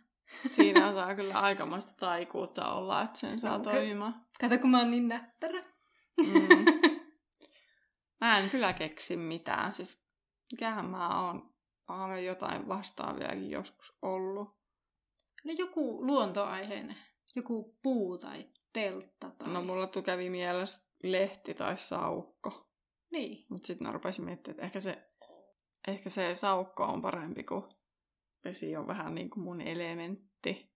[0.47, 4.25] Siinä saa kyllä aikamoista taikuutta olla, että sen saa no, toimimaan.
[4.41, 5.63] Kato, kun mä oon niin näppärä.
[6.17, 6.65] Mm.
[8.21, 9.73] Mä en kyllä keksi mitään.
[9.73, 9.99] Siis
[10.51, 11.53] mikähän mä oon,
[11.89, 14.49] oon jotain vastaaviakin joskus ollut.
[15.43, 16.97] No joku luontoaiheinen.
[17.35, 19.49] Joku puu tai teltta tai...
[19.49, 22.67] No mulla kävi mielessä lehti tai saukko.
[23.11, 23.45] Niin.
[23.49, 25.11] Mutta sitten mä rupesin miettimään, että ehkä se,
[25.87, 27.63] ehkä se saukko on parempi kuin
[28.45, 30.71] vesi on vähän niin kuin mun elementti.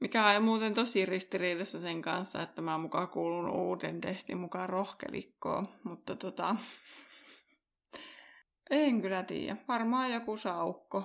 [0.00, 5.66] Mikä on muuten tosi ristiriidassa sen kanssa, että mä mukaan kuulun uuden testin mukaan rohkelikkoon.
[5.84, 6.56] Mutta tota...
[8.70, 9.56] en kyllä tiedä.
[9.68, 11.04] Varmaan joku saukko,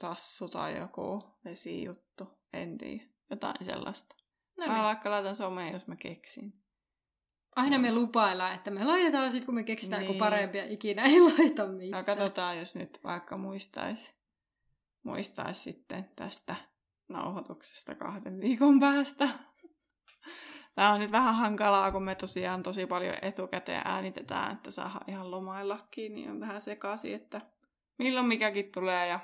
[0.00, 2.24] tassu tai joku vesijuttu.
[2.52, 3.17] En tiedä.
[3.30, 4.14] Jotain sellaista.
[4.58, 4.82] No mä niin.
[4.82, 6.52] vaikka laitan someen, jos mä keksin.
[7.56, 10.06] Aina me lupaillaan, että me laitetaan sit, kun me keksitään, niin.
[10.06, 11.90] kun parempia ikinä ei laita mitään.
[11.90, 14.14] No katsotaan, jos nyt vaikka muistaisi
[15.02, 16.56] muistais sitten tästä
[17.08, 19.28] nauhoituksesta kahden viikon päästä.
[20.74, 25.30] Tämä on nyt vähän hankalaa, kun me tosiaan tosi paljon etukäteen äänitetään, että saa ihan
[25.30, 27.40] lomaillakin, niin on vähän sekaisin, että
[27.98, 29.20] milloin mikäkin tulee ja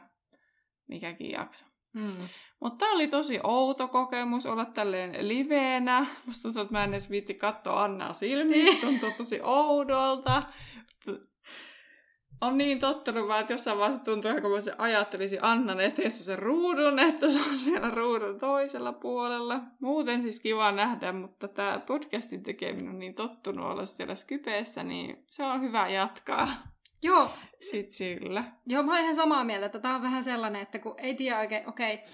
[0.87, 1.67] mikäkin jakso.
[1.95, 2.29] Mm.
[2.61, 6.07] Mutta tämä oli tosi outo kokemus olla tälleen liveenä.
[6.27, 8.81] Musta tuntuu, että mä en edes viitti katsoa Annaa silmiin.
[8.81, 10.43] Tuntuu tosi oudolta.
[12.41, 16.39] On niin tottunut vaan, että jossain vaiheessa tuntuu, että kun se ajattelisi Annan eteessä sen
[16.39, 19.61] ruudun, että se on siellä ruudun toisella puolella.
[19.81, 25.25] Muuten siis kiva nähdä, mutta tämä podcastin tekeminen on niin tottunut olla siellä Skypeessä, niin
[25.31, 26.49] se on hyvä jatkaa.
[27.05, 27.31] Joo.
[27.71, 28.45] Sitten sillä.
[28.67, 31.39] Joo, mä oon ihan samaa mieltä, että tämä on vähän sellainen, että kun ei tiedä
[31.39, 32.07] oikein, okei, okay,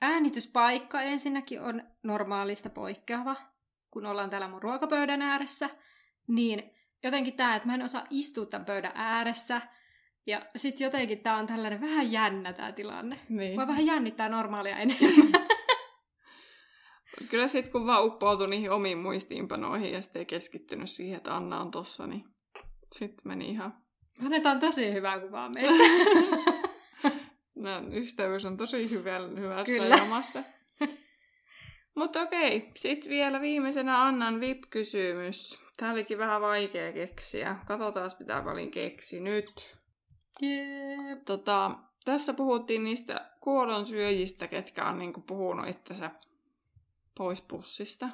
[0.00, 3.36] äänityspaikka ensinnäkin on normaalista poikkeava,
[3.90, 5.70] kun ollaan täällä mun ruokapöydän ääressä,
[6.28, 6.70] niin
[7.02, 9.62] jotenkin tämä, että mä en osaa istua tämän pöydän ääressä,
[10.26, 13.18] ja sitten jotenkin tämä on tällainen vähän jännä tämä tilanne.
[13.28, 13.56] Niin.
[13.56, 15.32] Voi vähän jännittää normaalia enemmän.
[17.30, 21.60] Kyllä sitten kun vaan uppoutui niihin omiin muistiinpanoihin ja sitten ei keskittynyt siihen, että Anna
[21.60, 22.24] on tossa, niin
[22.92, 23.85] sitten meni ihan
[24.24, 25.84] Annetaan tosi hyvää kuvaa meistä.
[27.54, 29.96] no, ystävyys on tosi hyvä, hyvässä Kyllä.
[29.96, 30.42] jamassa.
[31.94, 35.64] Mutta okei, sitten vielä viimeisenä Annan VIP-kysymys.
[35.76, 37.56] Tämä olikin vähän vaikea keksiä.
[37.66, 39.76] Katsotaan, mitä valin keksi nyt.
[40.42, 41.18] Yeah.
[41.24, 46.10] Tota, tässä puhuttiin niistä kuolonsyöjistä, ketkä on niinku puhunut itsensä
[47.18, 48.08] pois pussista.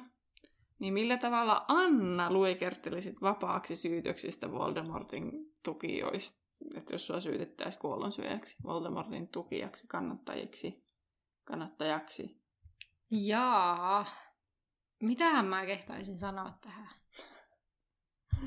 [0.79, 6.43] Niin millä tavalla Anna luikertelisit vapaaksi syytöksistä Voldemortin tukijoista?
[6.75, 10.85] Että jos sua syytettäisiin kuollonsyöjäksi, Voldemortin tukijaksi, kannattajiksi,
[11.43, 12.41] kannattajaksi.
[13.11, 14.05] Jaa.
[15.01, 16.89] Mitähän mä kehtaisin sanoa tähän?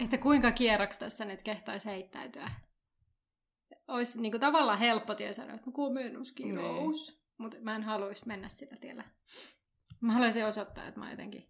[0.01, 2.51] Että kuinka kierroksi tässä nyt kehtaisi heittäytyä?
[3.89, 7.09] Olisi niin kuin, tavallaan helppo tie sanoa, että komennuskirous.
[7.11, 7.23] Niin.
[7.39, 9.05] Mutta mä en haluaisi mennä sillä tiellä.
[10.01, 11.49] Mä haluaisin osoittaa, että mä jotenkin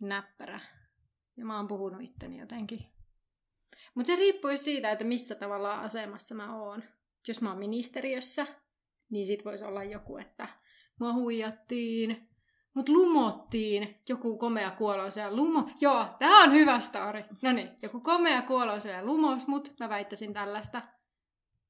[0.00, 0.60] näppärä.
[1.36, 2.99] Ja mä oon puhunut itteni jotenkin.
[3.94, 6.82] Mutta se riippuu siitä, että missä tavalla asemassa mä oon.
[7.28, 8.46] Jos mä oon ministeriössä,
[9.10, 10.48] niin sit voisi olla joku, että
[11.00, 12.28] mua huijattiin,
[12.74, 15.70] mut lumottiin joku komea kuoloisa ja lumo...
[15.80, 17.24] Joo, tää on hyvä story.
[17.42, 20.82] No niin, joku komea kuoloisa ja lumos mut, mä väittäisin tällaista.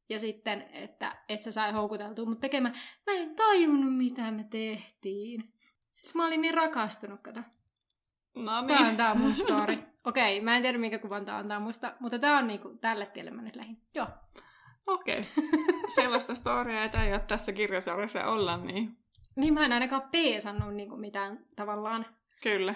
[0.08, 2.74] Ja sitten, että, että se sai houkuteltua mut tekemään.
[3.06, 5.52] Mä en tajunnut, mitä me tehtiin.
[5.92, 7.40] Siis mä olin niin rakastunut, kato.
[8.34, 8.66] Niin.
[8.66, 9.78] Tämä on tää mun story.
[10.04, 13.06] Okei, okay, mä en tiedä minkä kuvan tää antaa musta, mutta tää on niinku tälle
[13.06, 13.82] tielle mä nyt lähin.
[13.94, 14.06] Joo.
[14.86, 15.20] Okei.
[15.20, 15.60] Okay.
[15.94, 18.96] Sellaista storia ei ole tässä kirjasarjassa olla, niin
[19.36, 22.06] Niin mä en ainakaan peesannut niin kuin mitään tavallaan.
[22.42, 22.74] Kyllä,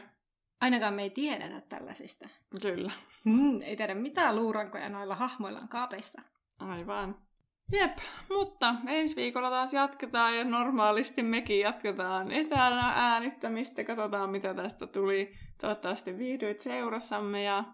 [0.60, 2.28] Ainakaan me ei tiedetä tällaisista.
[2.62, 2.92] kyllä.
[3.24, 6.22] Mm, ei tiedä mitään luurankoja noilla hahmoilla on kaapeissa.
[6.58, 7.23] Aivan.
[7.72, 7.98] Jep,
[8.28, 13.84] mutta ensi viikolla taas jatketaan ja normaalisti mekin jatketaan etänä äänittämistä.
[13.84, 15.34] Katsotaan mitä tästä tuli.
[15.60, 17.64] Toivottavasti viihdyit seurassamme ja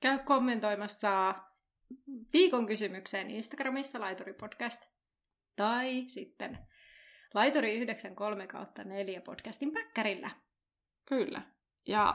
[0.00, 1.34] Käy kommentoimassa
[2.32, 4.82] viikon kysymykseen Instagramissa Laituri Podcast.
[5.56, 6.58] Tai sitten
[7.34, 10.30] Laituri 93 kautta 4 podcastin päkkärillä.
[11.08, 11.42] kyllä.
[11.86, 12.14] Ja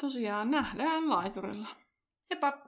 [0.00, 1.76] tosiaan nähdään laiturilla.
[2.30, 2.67] Heippa!